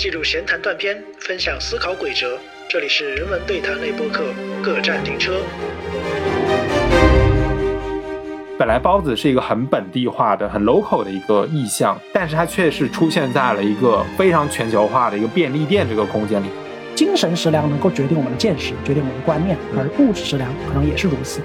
[0.00, 2.38] 记录闲谈断片，分享思考轨哲。
[2.70, 4.24] 这里是人文对谈类播客，
[4.62, 5.42] 各站停车。
[8.58, 16.46] 本来包子是一个很本地化的、很 local 的一个意象，但是它却是出现在了一个非常全球化的一个便利店这个空间里。
[16.96, 21.42] 精神食粮能够决定我们的见识，决定我们的观念，而物质食粮可能也是如此。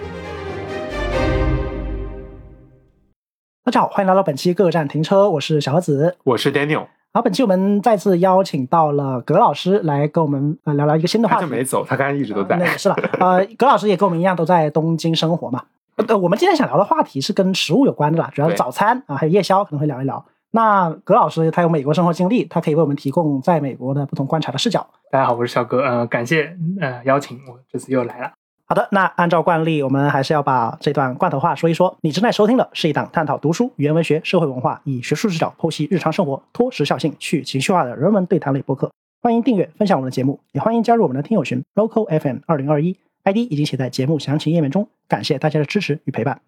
[3.65, 6.87] 大家好，欢迎来到本期各站停车，我是小何子，我是 Daniel。
[7.15, 11.43] 好，本期我们再次邀请到了葛老师来跟我们呃聊聊一个新的话题。
[11.43, 12.57] 他就没走，他刚才一直都在。
[12.57, 15.63] 那也是了，呃，葛老师也跟我们一样都在东京生活嘛。
[16.09, 20.25] 呃，我们今天想聊的话题是跟食物有关的啦，主要是早餐啊，还有夜宵可能会聊一聊。
[20.51, 24.85] 那葛老师他有美国生活经历，他可以为我们提供在美国的不同观察的视角。
[25.09, 28.33] 大家好，我是小葛，呃，感谢呃邀请，我这次又来了。
[28.67, 31.95] 好的，那按照惯例，我们还是要把这段罐头话说一说。
[32.01, 38.91] 你正在收听的是一档探讨读书、语言文学、社会文化，以学术视角剖析日常生活、脱时效性、去情绪化的人文对谈类播客。
[39.21, 44.87] 欢迎订阅、分享我们的节目，也欢迎加入我们的听友群 Local FM 二零二一，ID 已经写在节目详情页面中。
[45.07, 46.41] 感谢大家的支持与陪伴。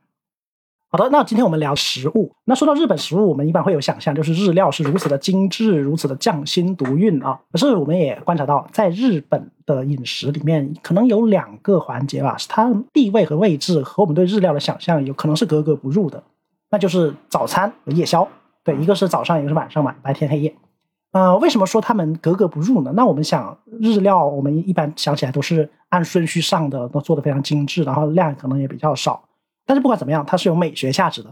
[0.90, 2.32] 好的，那今天我们聊食物。
[2.46, 7.38] 那说到日本食物，我们一般会有想象，就是日料是如此的精致，如此的匠心独运啊。
[7.52, 16.24] 可是我们也观察到，在日本的饮食里面，可能有两个环节吧，是它地位和位置和我们对日料的想象有可能是格格不入的。
[16.70, 18.26] 那就是早餐和夜宵。
[18.64, 20.56] 对，一个是早上，一个是晚上嘛，白天黑夜。
[21.12, 22.94] 呃，为什么说他们格格不入呢？
[22.96, 29.22] 那我们想，日料我们一般想起来都是按顺序上的，都做的非常精致，然后量可能也比较少。
[29.68, 31.32] 但是不管怎么样，它是有美学价值的。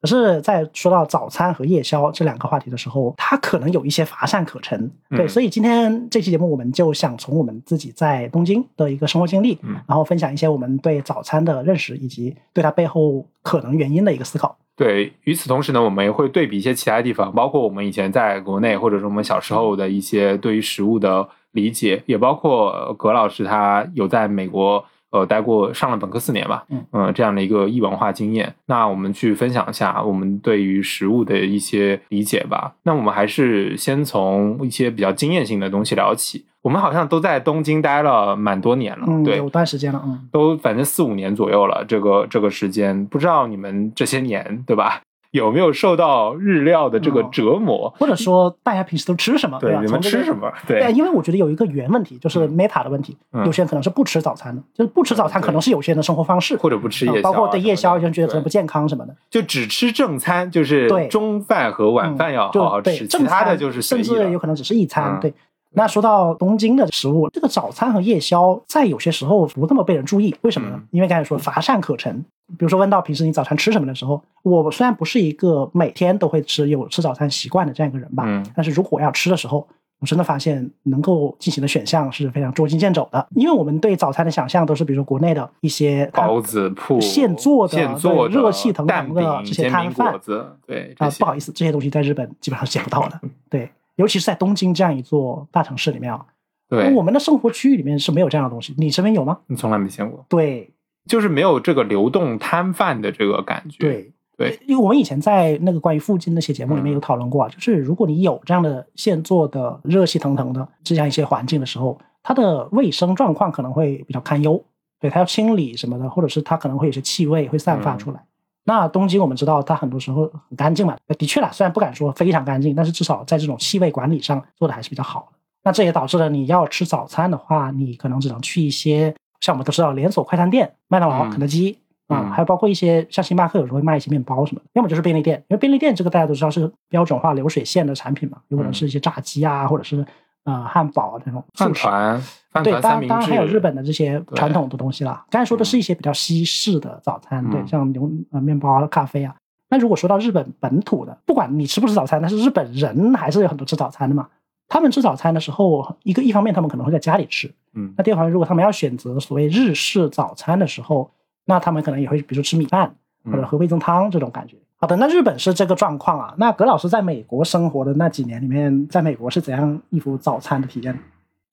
[0.00, 4.90] 可是，在说到早餐和夜宵这两个话题的时候，它可能有一些乏善可陈。
[5.10, 14.58] 对，所以今天这期节目，我们就想从我们自己在东京的一个生活经历，然后分享一些我们对早餐的认识，以及对它背后可能原因的一个思考。
[14.74, 24.84] 对，与此同时呢，我们也会对比一些其他地方，包括我们以前在国内，或者是我们小时候的一些对于食物的理解，也包括葛老师他有在美国。
[25.12, 32.72] 呃，待过上了本科四年吧，嗯，这样的一个异文化经验，那我们去分享一下我们对于食物的一些理解吧。
[32.82, 36.46] 那我们还是先从一些比较经验性的东西聊起。
[36.62, 41.84] 我们好像都在东京待了蛮多年了，对，有段时间了，嗯，都反正四五年左右了。
[41.86, 45.02] 这个这个时间，不知道你们这些年，对吧？
[45.32, 49.58] 有没有受到日料的这个折磨，或者说大家平时都吃什么？
[49.58, 50.52] 对，你们吃什么？
[50.66, 53.16] 对，因为我觉得有一个原问题，就是 meta 的问题。
[53.44, 65.18] 有些人可能是不吃早餐的，就是不吃早餐，可能是有些人的生活方式，或者不吃夜宵，包括对夜宵，有人觉得可能不健康什么的，就只吃正餐，就是中饭和晚饭要好好吃，其他的就是甚至有可能只是一餐。
[65.18, 65.32] 对。
[65.74, 70.78] 那说到东京的食物，这个早餐和夜宵在有些时候不那么被人注意，为什么呢？
[70.90, 72.22] 因为刚才说乏善可陈。
[72.58, 78.24] 比如说问到平时你早餐吃什么的时候，我虽然不是一个每天都会吃有吃早餐习惯的这样一个人吧，
[78.54, 79.66] 但是如果要吃的时候，
[80.00, 83.26] 我真的发现能够进行的选项是非常捉襟见肘的。
[83.36, 90.18] 因为我们对早餐的想象都是比如说国内的一些包子铺、现做的、现做的热气腾腾的这些摊贩，
[90.66, 93.20] 对啊，不好意思，这些东西在日本基本上是见不到的。
[93.48, 93.70] 对。
[93.96, 96.24] 尤其是在东京这样一座大城市里面啊，
[96.66, 98.74] 对，我们的生活区域里面是没有这样的东西。
[98.78, 99.38] 你身边有吗？
[99.48, 100.24] 你从来没见过。
[100.30, 100.70] 对，
[101.06, 103.78] 就是没有这个流动摊贩的这个感觉。
[103.78, 114.62] 对对，因为我们以前在那个关于附近那些节目里面有讨论过啊，就是如果你有这样的现做的热气腾腾的这样一些环境的时候，它的卫生状况可能会比较堪忧。
[115.00, 118.24] 对，它要清理什么的，或者是它可能会有些气味会散发出来。
[118.64, 125.38] 那东京我们知道它很多时候很干净嘛，的确啦，虽然不敢说非常干净，但是至少在这种气味管理上做的还是比较好的。
[125.64, 140.02] 那这也导致了你要吃早餐的话，你可能只能去一些像我们都知道连锁快餐店，麦当劳、肯德基啊，还有包括一些像星巴克有时候会卖一些面包什么的，要么就是便利店，因为便利店这个大家都知道是标准化流水线的产品嘛，有可能是一些炸鸡啊，或者是。
[140.44, 142.20] 啊，汉堡这种饭团，
[142.64, 145.24] 对，当然当然还有日本的这些传统的东西啦。
[145.30, 149.32] 刚才说的是一些比较西式的早餐，对，像牛呃面包啊、咖啡啊。
[149.70, 154.26] 那如果说到日本本土的，不管你吃不吃早餐，但是日本人还是有很多吃早餐的嘛。
[154.72, 161.10] 他们吃早餐的时候，一个一方面他们可能会在家里吃，嗯，那第二方面如果他们要选择所谓日式早餐的时候，
[161.44, 164.56] 那他们可能也会比如说吃米饭或者喝味增汤这种感觉。
[164.76, 166.34] 好的，那日本是这个状况啊。
[166.38, 170.98] 那葛老师在美国生活的那几年里面，在美国是怎样一幅早餐的体验？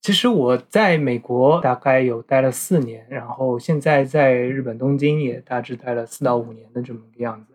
[0.00, 7.49] 其实我在美国大概有待了四年，然后现在在日本东京也大致待了四到五年的这么个样子。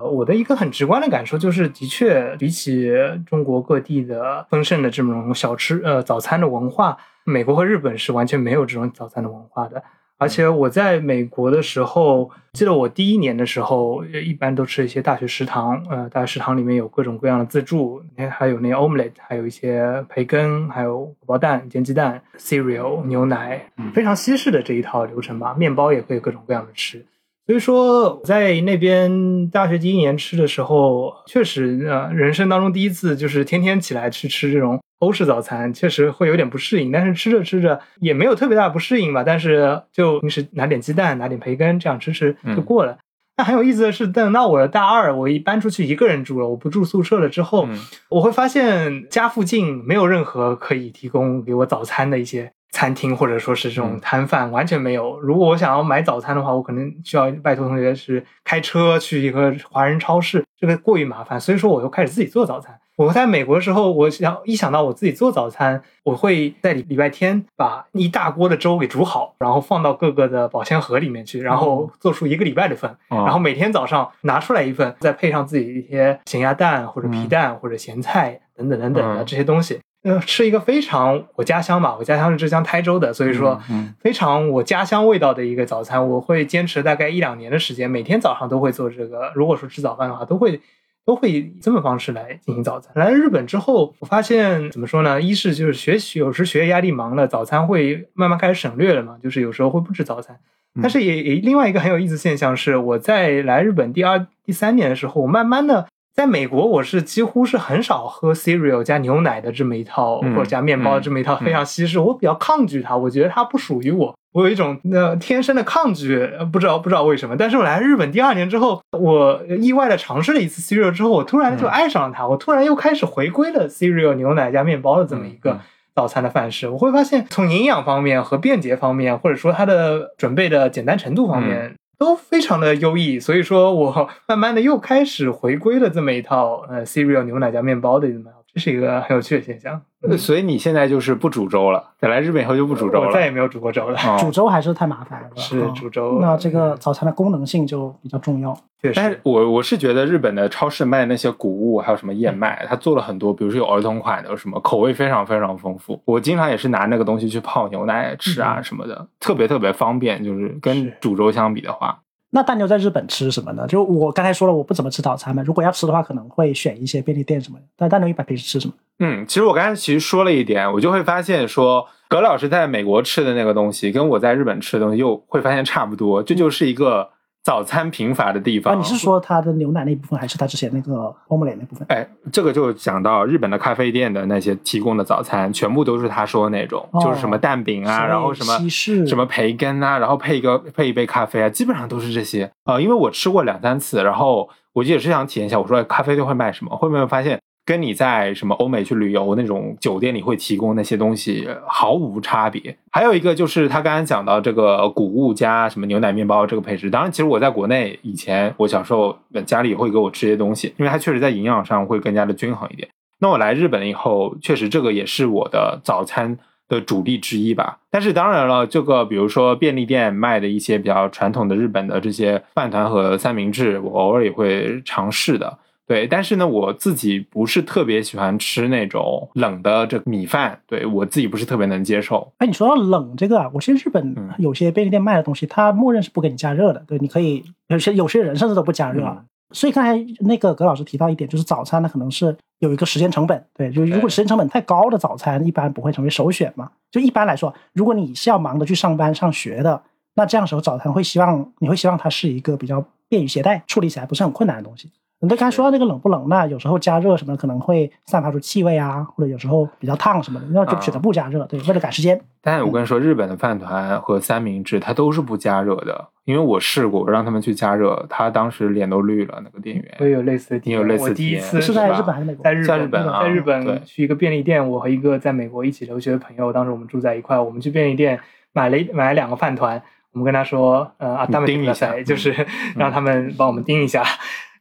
[0.00, 2.90] 呃，我的一个很直观的感受就是，的确比起
[3.26, 9.82] 中国各地的丰盛的这种小吃呃早餐的文化，美国和日本是完全没有这种早餐的文化的。
[10.16, 25.54] 而且我在美国的时候，记得我第一年的时候，呃一般都吃一些大学食堂，呃，大学食堂里面有各种各样的自助，还有那个 omelette，还有一些培根，还有荷包蛋、煎鸡蛋、cereal、牛奶，非常西式的这一套流程吧。
[25.54, 27.04] 面包也可以各种各样的吃。
[27.50, 36.92] 所以说，我在那边大学第一年吃的时候，确实，呃，人生当中第一次就是天天起来去吃这种欧式早餐，确实会有点不适应。
[36.92, 42.96] 但是吃着吃着也没有特别大的不适应吧，但是就平时拿点鸡蛋，拿点培根，这样吃吃就过了。
[43.36, 47.76] 那很有意思的是，等到我的大二，我一搬出去一个人住了，我不住宿舍了之后，嗯
[48.10, 55.20] 我会发现家附近没有任何可以提供给我早餐的一些餐厅，或者说是这种嗯摊贩，完全没有。
[55.20, 62.80] 如果我想要买早餐的话，我可能需要拜托同学是开车去一个华人超市，这个过于麻烦，所以说我又开始自己做早餐。
[62.96, 79.78] 我在美国的时候，我想一想到我自己做早餐，我会在礼礼拜天把一大锅的粥给煮好，然后放到各个的保鲜盒里面去，然后做出一个礼拜的份，哦然后每天早上拿出来一份，再配上自己一些咸鸭蛋或者皮蛋或者咸菜等等等等的嗯这些东西。
[80.02, 89.30] 呃，吃一个非常我家乡吧，我家乡是浙江台州的，所以说嗯非常我家乡味道的一个早餐，我会坚持大概一两年的时间，每天早上都会做这个。
[89.34, 90.60] 如果说吃早饭的话，都会
[91.04, 92.92] 都会以这么方式来进行早餐。
[92.94, 95.20] 来日本之后，我发现怎么说呢？
[95.20, 100.38] 一是就是学习有时学业压力忙了，早餐会慢慢开始省略了嘛，就是有时候会不吃早餐。
[100.80, 114.14] 但是也也另外一个很有意思现象是，我在来日本第二、第三年的时候，我慢慢的在美国，我是几乎是很少喝 cereal 加牛奶的这么一套，嗯或者加面包的这么一套非常西式，我比较抗拒它，我觉得它不属于我。
[114.32, 117.36] 我有一种呃天生的抗拒，呃不知道不知道为什么。
[117.36, 125.58] 但是我来日本第二年之后，我意外的尝试了一次 cereal 之后，我突然就爱上了它，我突然又开始回归了 cereal 牛奶加面包的这么一个
[125.96, 126.68] 早餐的范式。
[126.68, 131.74] 我会发现，从营养方面和便捷方面，或者说它的准备的简单程度方面。
[132.00, 139.80] 都非常的优异，所以说我慢慢的又开始回归了这么一套呃 cereal 牛奶加面包的这么，这是一个很有趣的现象。
[140.02, 143.08] 呃所以你现在就是不煮粥了，在来日本以后就不煮粥了。
[143.08, 143.98] 我再也没有煮过粥了。
[143.98, 148.56] 哦煮粥还是太麻烦了，是煮粥那这个早餐的功能性就比较重要。
[148.80, 156.00] 确但是实，我我是觉得日本的超市卖的那些谷物，还有什么燕麦，它做了很多，比如说有儿童款的，有什么口味非常非常丰富。
[156.06, 160.24] 我经常也是拿那个东西去泡牛奶吃啊嗯什么的，特别特别方便。
[160.24, 163.66] 就是跟煮粥相比的话，那大牛在日本吃什么呢？
[163.66, 165.42] 就我刚才说了，我不怎么吃早餐嘛。
[165.44, 167.64] 如果要吃的话，可能会选一些便利店什么的。
[167.76, 168.74] 但大牛一般平时吃什么？
[169.00, 177.08] 嗯，其实我刚才其实说了一点，我就会发现说，葛老师在美国吃的那个东西，跟我在日本吃的东西又会发现差不多，这就是一个
[177.42, 178.78] 早餐贫乏的地啊，方。
[178.78, 181.86] 你是说它的牛奶那部分，还是它之前那个 omelette 那部分？
[181.88, 192.50] 哎，这个就讲到日本的咖啡店的那些提供的早餐，全部都是他说的那种，哦就是什么蛋饼啊，然后什么西什么培根啊，然后配一个配一杯咖啡啊，基本上都是这些。
[192.64, 202.76] 呃，因为我吃过两三次，然后我也是想体验一下，我说哎咖啡店会卖什么，会不会发现跟你在什么欧美去旅游那种酒店里会提供那些东西毫无差别。
[202.90, 209.16] 还有一个就是他刚刚讲到这个谷物加什么牛奶面包这个配置，当然其实我在国内以前我小时候
[209.46, 212.88] 家里也会给我吃些东西，因为它确实在营养上会更加的均衡一点。
[213.20, 217.78] 那我来日本以后，确实这个也是我的早餐的主力之一吧。
[217.90, 225.58] 但是当然了，这个比如说便利店卖的一些比较传统的日本的这些饭团和三明治，我偶尔也会尝试的。
[225.90, 232.32] 对，但是呢，我自己不是特别喜欢吃那种冷的这个米饭，对我自己不是特别能接受。
[232.38, 236.80] 哎，你说到冷这个啊，我其实日本嗯有些便利店卖的东西，它默认是不给你加热的。
[236.86, 239.04] 对，你可以有些有些人甚至都不加热
[239.50, 243.44] 所以刚才那个葛老师提到一点，就是早餐呢可能是有一个时间成本。
[243.52, 246.70] 对，就是如果时间成本太高的早餐，一般不会成为首选嘛。
[246.92, 249.82] 就一般来说，如果你是要忙着去上班上学的，
[250.14, 254.88] 那这样时候早餐会希望你会希望它是一个比较便于携带、处理起来不是很困难的东西。
[255.22, 261.44] 你刚才说到那个冷不冷，那有时候加热什么的可能会散发出气味啊，或者有时候比较烫什么的，那就选择不加热。
[261.44, 262.18] 对，为了赶时间。
[262.40, 269.94] 但是我跟你说，日本的饭团和三明治它都是不加热的，因为我试过，我让他们去加热，他当时脸都绿了，那个店员。
[269.98, 270.60] 我也有类似的。
[270.64, 272.42] 你有类似我第一次是在日本还是美国？
[272.42, 278.18] 在日在日本啊在日本去一个便利店，我和一个在美国一起留学的朋友，当时我们住在一块，我们去便利店
[278.54, 282.34] 买了一买了两个饭团，我们跟他说，呃啊，你他们盯一下嗯就是
[282.74, 284.02] 让他们帮我们盯一下。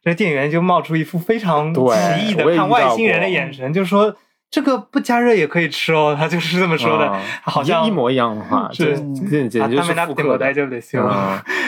[0.04, 1.82] 这店员就冒出一副非常奇
[2.28, 4.16] 异的看外星人的眼神，就说
[4.52, 10.38] 这个不加热也可以吃哦，他就是这么说的，啊好像一模一样的话，是这这简直就是他们那复刻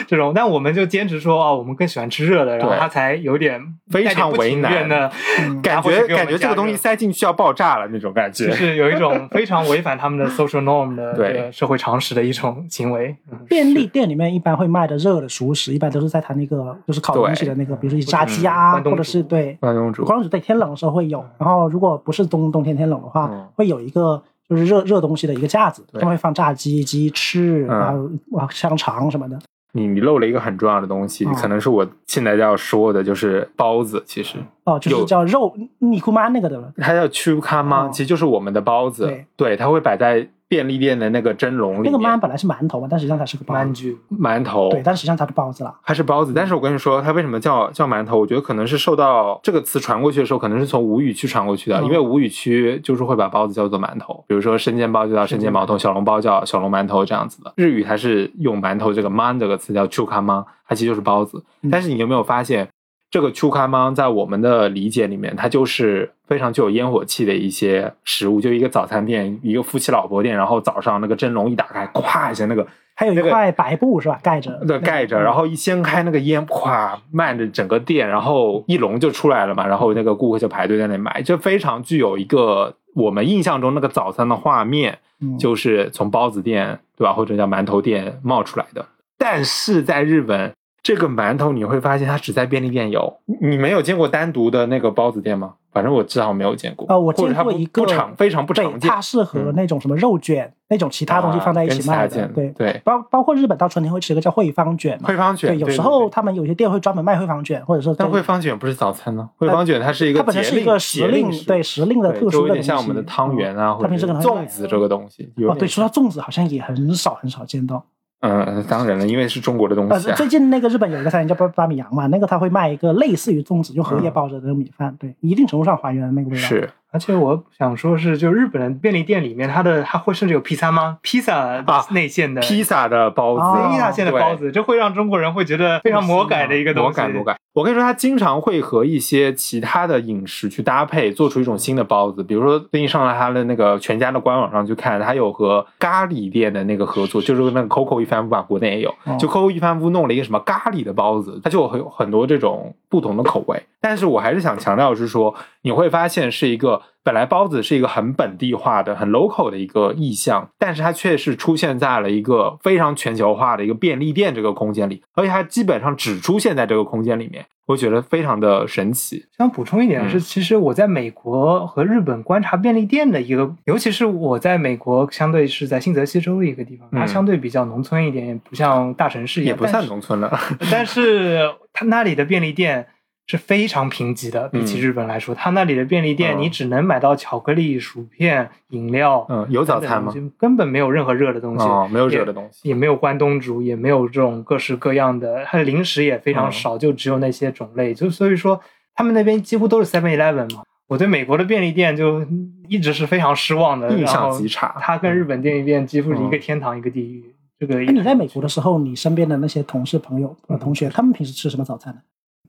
[0.08, 3.60] 这种，但我们就坚持说啊，我们更喜欢吃热的，然后他才有点
[3.90, 5.10] 非常为难的，
[5.40, 8.48] 嗯感觉感觉这个东西塞进去要爆炸了那种感觉。
[8.48, 13.14] 就是有一种 非常违反他们的 social norm 的对这个社会常识的一种行为。
[13.30, 21.24] 嗯便利店里面一般会卖的热的熟食，一般都是在他那个就是烤东西的那个，比如说一炸鸡啊，或者是对关东煮关东煮，对天冷的时候会有。
[21.38, 23.48] 然后如果不是冬冬天天冷的话，嗯。
[23.54, 27.78] 会有一个就是热热东西的一个架子，上面会放炸鸡、鸡翅，嗯。
[27.78, 29.38] 然后哇香肠什么的。
[29.74, 34.02] 你你漏了一个很重要的东西，嗯可能是我现在要说的，就是包子。
[34.04, 34.36] 其实。
[34.64, 37.00] 哦，就是叫肉尼姑妈那个的了，它叫
[37.40, 37.90] m a 哦。
[37.90, 39.10] 其实就是我们的包子。
[39.34, 41.90] 对它会摆在便利店的那个蒸笼里面。
[41.90, 43.96] 那个曼本来是馒头嘛，但实际上它是个包子。
[44.20, 45.74] 馒头，对，但实际上它是包子了。
[45.82, 48.18] 它是包子，但是我跟你说，它为什么叫叫馒头？
[48.20, 57.50] 我觉得可能是受到这个词传过去的时候，可能是从吴语区传过去的，嗯因为吴语区就是会把包子叫做馒头，比如说生煎包就叫生煎毛头，小笼包叫小笼馒头这样子的。
[57.56, 61.42] 日语它是用馒头这个 man 这个词叫 chukama，它其实就是包子。
[61.62, 62.68] 嗯但是你有没有发现，
[63.12, 72.66] 这个 chukama 在我们的理解里面，它就是非常具有烟火气的一些食物，就一个早餐店，一个夫妻老婆店，然后早上那个蒸笼一打开，咵一下那个。
[72.94, 74.18] 还有一块白布是吧？
[74.22, 74.50] 盖着。
[74.66, 88.86] 对，盖着，嗯然后一掀开那个烟，咵，漫着整个店，然后一笼就出来了嘛，然后那个顾客就排队在那里买，就非常具有一个我们印象中那个早餐的画面，嗯就是从包子店对吧，或者叫馒头店冒出来的。
[89.18, 90.52] 但是在日本，
[90.82, 95.54] 这个馒头你会发现它只在便利店有，你没有见过单独的那个包子店吗？
[95.70, 96.86] 反正我至少没有见过。
[96.88, 102.26] 呃，我见过一个不常非常不对常见，它是和那种什么肉卷、那种其他东西放在一起卖的。
[102.28, 105.08] 对，对，包包括日本到春天会吃一个叫惠方卷嘛。
[105.08, 112.52] 惠方卷，对，有时候他们有些店会专门卖惠方卷，或者是但对惠方卷不是早餐呢，惠方卷它是一个它本身是一个时令对时令的特殊的东西。
[112.54, 115.32] 点像我们的汤圆啊，或者粽子这个东西。
[115.36, 117.86] 有哦，对，说到粽子，好像也很少很少见到。
[118.22, 120.14] 嗯，当然了，因为是中国的东呃，西啊。
[120.14, 126.42] 最近那个日本有一个餐厅叫巴巴米扬嘛，那个他会卖一个类似于粽子，用荷叶包着的那种米饭，对，一定程度上还原了那个味道。
[126.42, 130.98] 是而且我想说是，就日本的便利店里面，它的它会甚至有披萨吗？
[131.02, 136.88] 披萨啊内馅的披萨的包子，哦披萨馅的包子，这会让中国人会觉得非常魔改的一个东西。
[136.88, 137.36] 魔改魔改。
[137.54, 142.22] 我跟你说，它经常会和一些其他的饮食去搭配，做出一种新的包子。
[142.22, 149.16] 比如说，最近上了它的那个全家的官网上去看，它有和咖喱店的那个合作，就是那个 Coco 一番屋吧，国内也有哦。
[149.18, 153.60] 就 Coco 一番屋弄了一个什么咖喱的包子，它就有很多这种不同的口味。
[153.80, 169.24] 但是我还是想强调是说，你会发现是一个本来包子是一个很本地化的、很 local 的一个意象，但是它却是出现在了一个非常全球化的一个便利店这个空间里，而且它基本上只出现在这个空间里面，我觉得非常的神奇。
[169.36, 180.38] 想补充一点是，嗯其实我在美国和日本观察便利店的一个，尤其是我在美国，相对是在新泽西州的一个地方，它嗯相对比较农村一点，也不像大城市也不算农村了，
[180.70, 181.40] 但是
[181.72, 182.86] 它那里的便利店
[183.26, 190.12] 是非常贫瘠的，比起嗯日本来说，它那里的便利店嗯你只能买到巧克力、薯片、饮料，嗯，有早餐吗？
[190.36, 192.68] 根本没有任何热的东西，哦，没有热的东西。
[192.68, 197.94] 也没有关东煮，也没有这种各式各样的，它的零食也非常嗯少，就只有那些种类。
[197.94, 198.60] 就所以说，
[198.94, 200.62] 他们那边几乎都是 Seven Eleven 嘛。
[200.88, 202.26] 我对美国的便利店就
[202.68, 207.34] 一直是非常失望的，印象极差它跟日本便利店几乎是一个嗯天堂一个地狱。
[207.58, 212.00] 这个那你在美国的时候，你身边的那些同事、朋友、呃同学，他们平时吃什么早餐呢？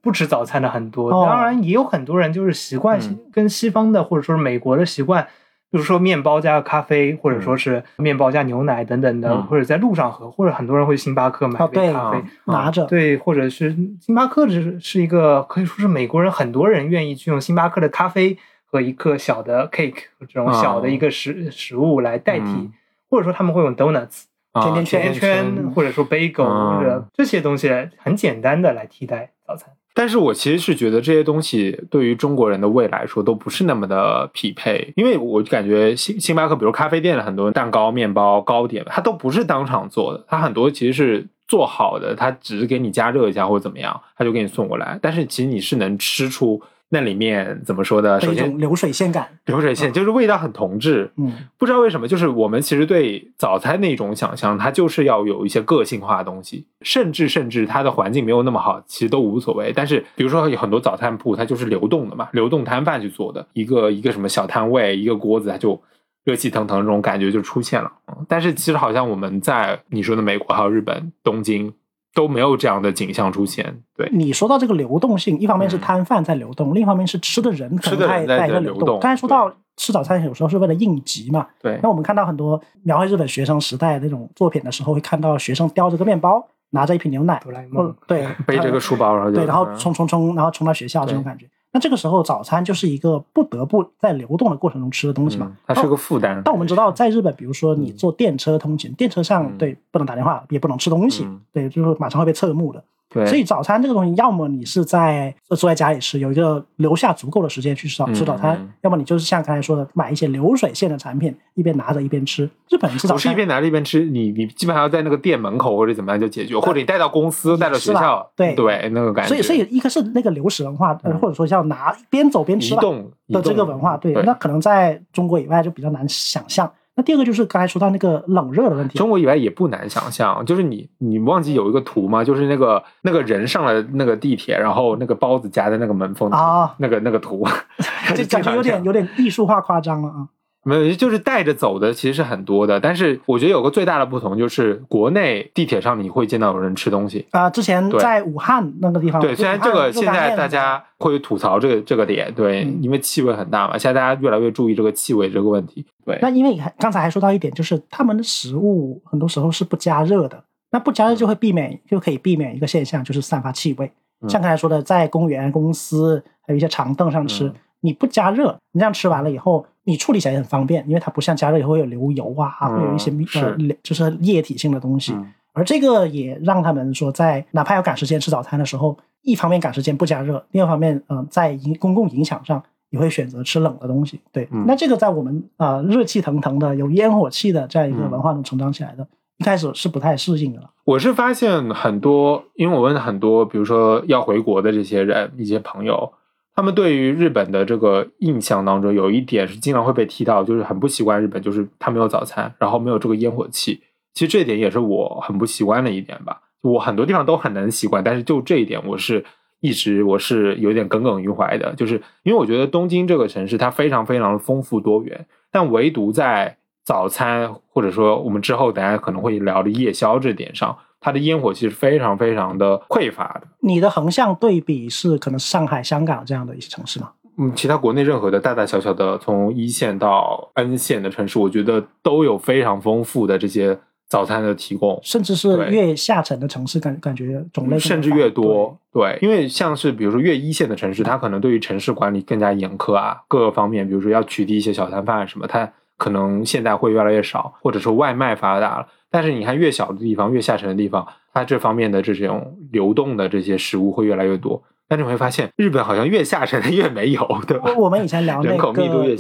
[0.04, 1.26] 不吃早餐的很多，哦。
[1.26, 3.20] 当然也有很多人就是习惯嗯。
[3.32, 5.24] 跟西方的或者说是美国的习惯，
[5.72, 9.44] 比如说面包加咖啡，或者说是面包加牛奶等等的，嗯。
[9.44, 12.86] 或者在路上喝，或者很多人会星巴克买杯咖啡。，拿着。
[12.86, 22.74] 对，或者是星巴克是是一个可以说是美国人很多人愿意去用星巴克的咖啡和一个小的 cake 这种小的一个食、食物来代替，嗯。
[23.10, 29.72] 或者说他们会用 donuts 啊甜甜圈或者说 bagel、嗯或者这些东西很简单的来替代早餐。
[29.94, 44.98] 但是我其实是觉得这些东西对于中国人的胃来说都不是那么的匹配，因为我感觉星星巴克，比如咖啡店的很多蛋糕、面包、糕点，它都不是当场做的，它很多其实是做好的，它只是给你加热一下或者怎么样，它就给你送过来。
[45.02, 46.62] 但是其实你是能吃出
[46.94, 59.74] 那里面怎么说的，首先的一种流水线感，流水线就是味道很同质，嗯，不知道为什么，就是我们其实对早餐那种想象，它就是要有一些个性化的东西，甚至甚至它的环境没有那么好，其实都无所谓。
[59.76, 65.82] 但是比如说有很多早餐铺，它就是流动的嘛，流动摊贩去做的，一个一个什么小摊位，一个锅子，它就
[66.24, 67.92] 热气腾腾这种感觉就出现了。
[68.08, 71.74] 嗯但是其实好像我们在你说的美国还有日本东京
[72.14, 73.82] 都没有这样的景象出现。
[73.96, 81.48] 对，你说到这个流动性，一方面是嗯摊贩在流动，另一方面是吃的人在在在流动刚才说到吃早餐有时候是为了应急嘛。
[81.62, 91.48] 对那我们看到很多描绘日本学生时代那种作品的时候，会看到学生叼着个面包，拿着一瓶牛奶哆啦 A，梦对 背着个书包，然后对，然后嗯冲冲冲，然后冲到学校这种感觉。
[91.74, 95.58] 那这个时候早餐就是一个不得不在流动的过程中吃的东西嘛嗯。
[95.66, 96.42] 它是个负担。
[96.46, 102.84] 但我们知道，在日本，比如说你坐电车通勤，电车上嗯对不能打电话，也不能吃东西嗯，对，就是马上会被侧目的。
[103.14, 112.50] 对，所以早餐这个东西，要么你是在呃坐在家里吃，有一个留下足够的时间去吃早嗯吃早餐嗯，要么你就是像刚才说的，买一些流水线的产品，一边拿着一边吃。
[112.70, 119.30] 日本人吃早餐不是一边拿着一边吃，你你基本上要在那个店门口或者怎么样就解决，或者你带到公司、带到学校，对对那个感觉。
[119.30, 126.72] 所以，所以一个是那个流食文化，或者说叫拿边走边吃吧移动的这个文化，对，对那可能在中国以外就比较难想象。
[126.96, 132.24] 那第二个就是刚才说到那个冷热的问题，中国以外也不难想象，就是你你忘记有一个图吗？
[132.24, 137.44] 就是那个那个人上了那个地铁，然后那个包子夹在那个门缝啊那个那个图
[138.16, 140.28] 就感觉有点有点艺术化夸张了啊。
[140.64, 147.26] 没有，就是带着走的其实是很多的，但是我觉得有个最大的不同就是国内地铁上你会见到有人吃东西。
[147.32, 155.86] 啊、之前在武汉那个地方，对，虽然这个现在大家会吐槽这个这个点，对，嗯因为气味很大嘛，现在大家越来越注意这个气味这个问题。
[156.06, 163.86] 对，那因为还刚才还说到一点，就是他们的食物很多时候是不加热的，那不加热就会避免，就可以避免一个现象，就是散发气味。
[164.22, 175.14] 嗯像刚才说的，在公园、公司还有一些长凳上吃，嗯你不加热，你这样吃完了以后，你处理起来也很方便，因为它不像加热以后会有流油啊，嗯会有一些呃是就是液体性的东西。
[175.14, 184.20] 嗯而这个也让他们说，在哪怕要赶时间吃早餐的时候，一方面赶时间不加热，另一方面，嗯、在影公共影响上也会选择吃冷的东西。
[184.32, 190.72] 对，嗯那这个在我们啊、呃热气腾腾的、有烟火气的这样一个嗯文化中成长起来的，一开始是不太适应的了。
[190.86, 196.12] 我是发现很多，因为我问很多，比如说要回国的这些人，一些朋友，
[196.56, 203.82] 他们对于日本的这个印象当中，有一点是经常会被提到，就是很不习惯日本，就是他没有早餐，然后没有这个烟火气。
[204.14, 206.42] 其实这一点也是我很不习惯的一点吧。
[206.62, 209.26] 我很多地方都很能习惯，但是就这一点，我是
[209.60, 223.48] 一直我是有点耿耿于怀的，就是因为我觉得东京这个城市它非常非常丰富多元，但唯独在早餐或者说我们之后等下可能会聊的夜宵这点上，它的烟火气是非常非常的匮乏的。
[223.60, 227.12] 你的横向对比是可能上海、香港这样的一些城市吗？
[227.38, 235.00] 嗯，其他国内任何的大大小小的，从一线到 N 线的城市，我觉得都有非常丰富的这些早餐的提供。
[235.02, 248.88] 甚至是越下沉的城市，感感觉种类甚至越多，对，因为像是比如说越一线的城市，它可能对于城市管理更加严苛啊，各个方面，比如说要取缔一些小摊贩什么，它可能现在会越来越少，或者说外卖发达了。
[249.14, 254.64] 但是你看越小的地方，越下沉的地方，它这方面的这种流动的这些食物会越来越多。
[254.94, 257.72] 但是你会发现，日本好像越下沉的越没有，对吧？
[257.76, 258.72] 我我们以前聊那个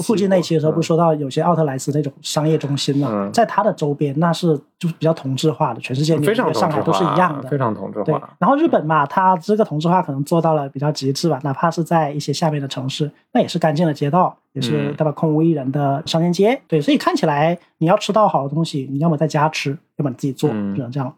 [0.03, 8.35] 附近那期的时候，不是说到有些奥特莱斯那种商业中心嘛，嗯在它的周边那是就是比较同质化的，全世界纽非常、上海都是一样的，非常同质化。
[8.37, 15.11] 然后日本嘛，它这个同质化可能做到了比较极致吧，哪怕是在一些下面的城市，那也是干净的街道，也是嗯对吧？
[15.13, 21.11] 空无一人的商店街，对，所以看起来你要吃到好的东西，你要么在家吃，要么你自己做，嗯只能这样。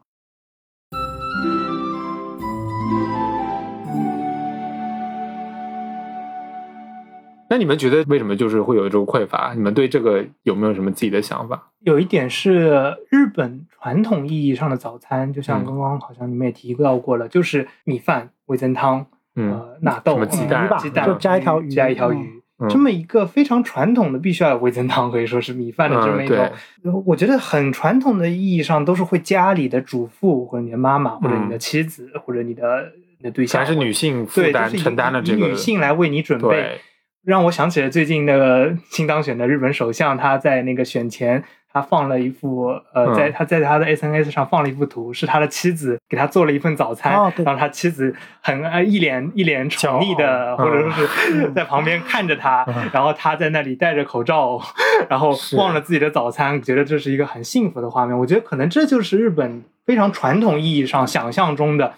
[7.49, 9.53] 那你们觉得为什么就是会有这种匮乏？
[9.55, 11.71] 你们对这个有没有什么自己的想法？
[11.81, 19.05] 有一点是日本传统意义上的早餐，就像嗯刚刚好像你们也提到过了，就是米饭、味增汤、
[19.35, 22.25] 嗯呃纳豆、鸡蛋鸡蛋就加一条鱼加一条嗯鱼。
[22.27, 26.53] 嗯这么一个非常传统的必须要有味增汤，可以说是米饭的这么一嗯
[26.83, 36.81] 种，我觉得很传统的意义上都是会家里的主妇或者你的妈妈或者你的妻子或者你的你的对象，还是女性负对，就是以担承担了这个女性来为你准备对，
[37.25, 54.61] 让我想起了最近那个新当选的日本首相，他在那个选前，他放了一幅呃，嗯在他在他的 SNS 上放了一幅图，是他的妻子给他做了一份早餐，哦然后他妻子很呃一脸一脸宠溺的，或者说是在旁边看着他，嗯 然后他在那里戴着口罩，
[55.09, 58.15] 然后是忘了自己的早餐，觉得这是一个很幸福的画面。
[58.17, 61.93] 我觉得可能这就是日本非常传统意义上想象中的。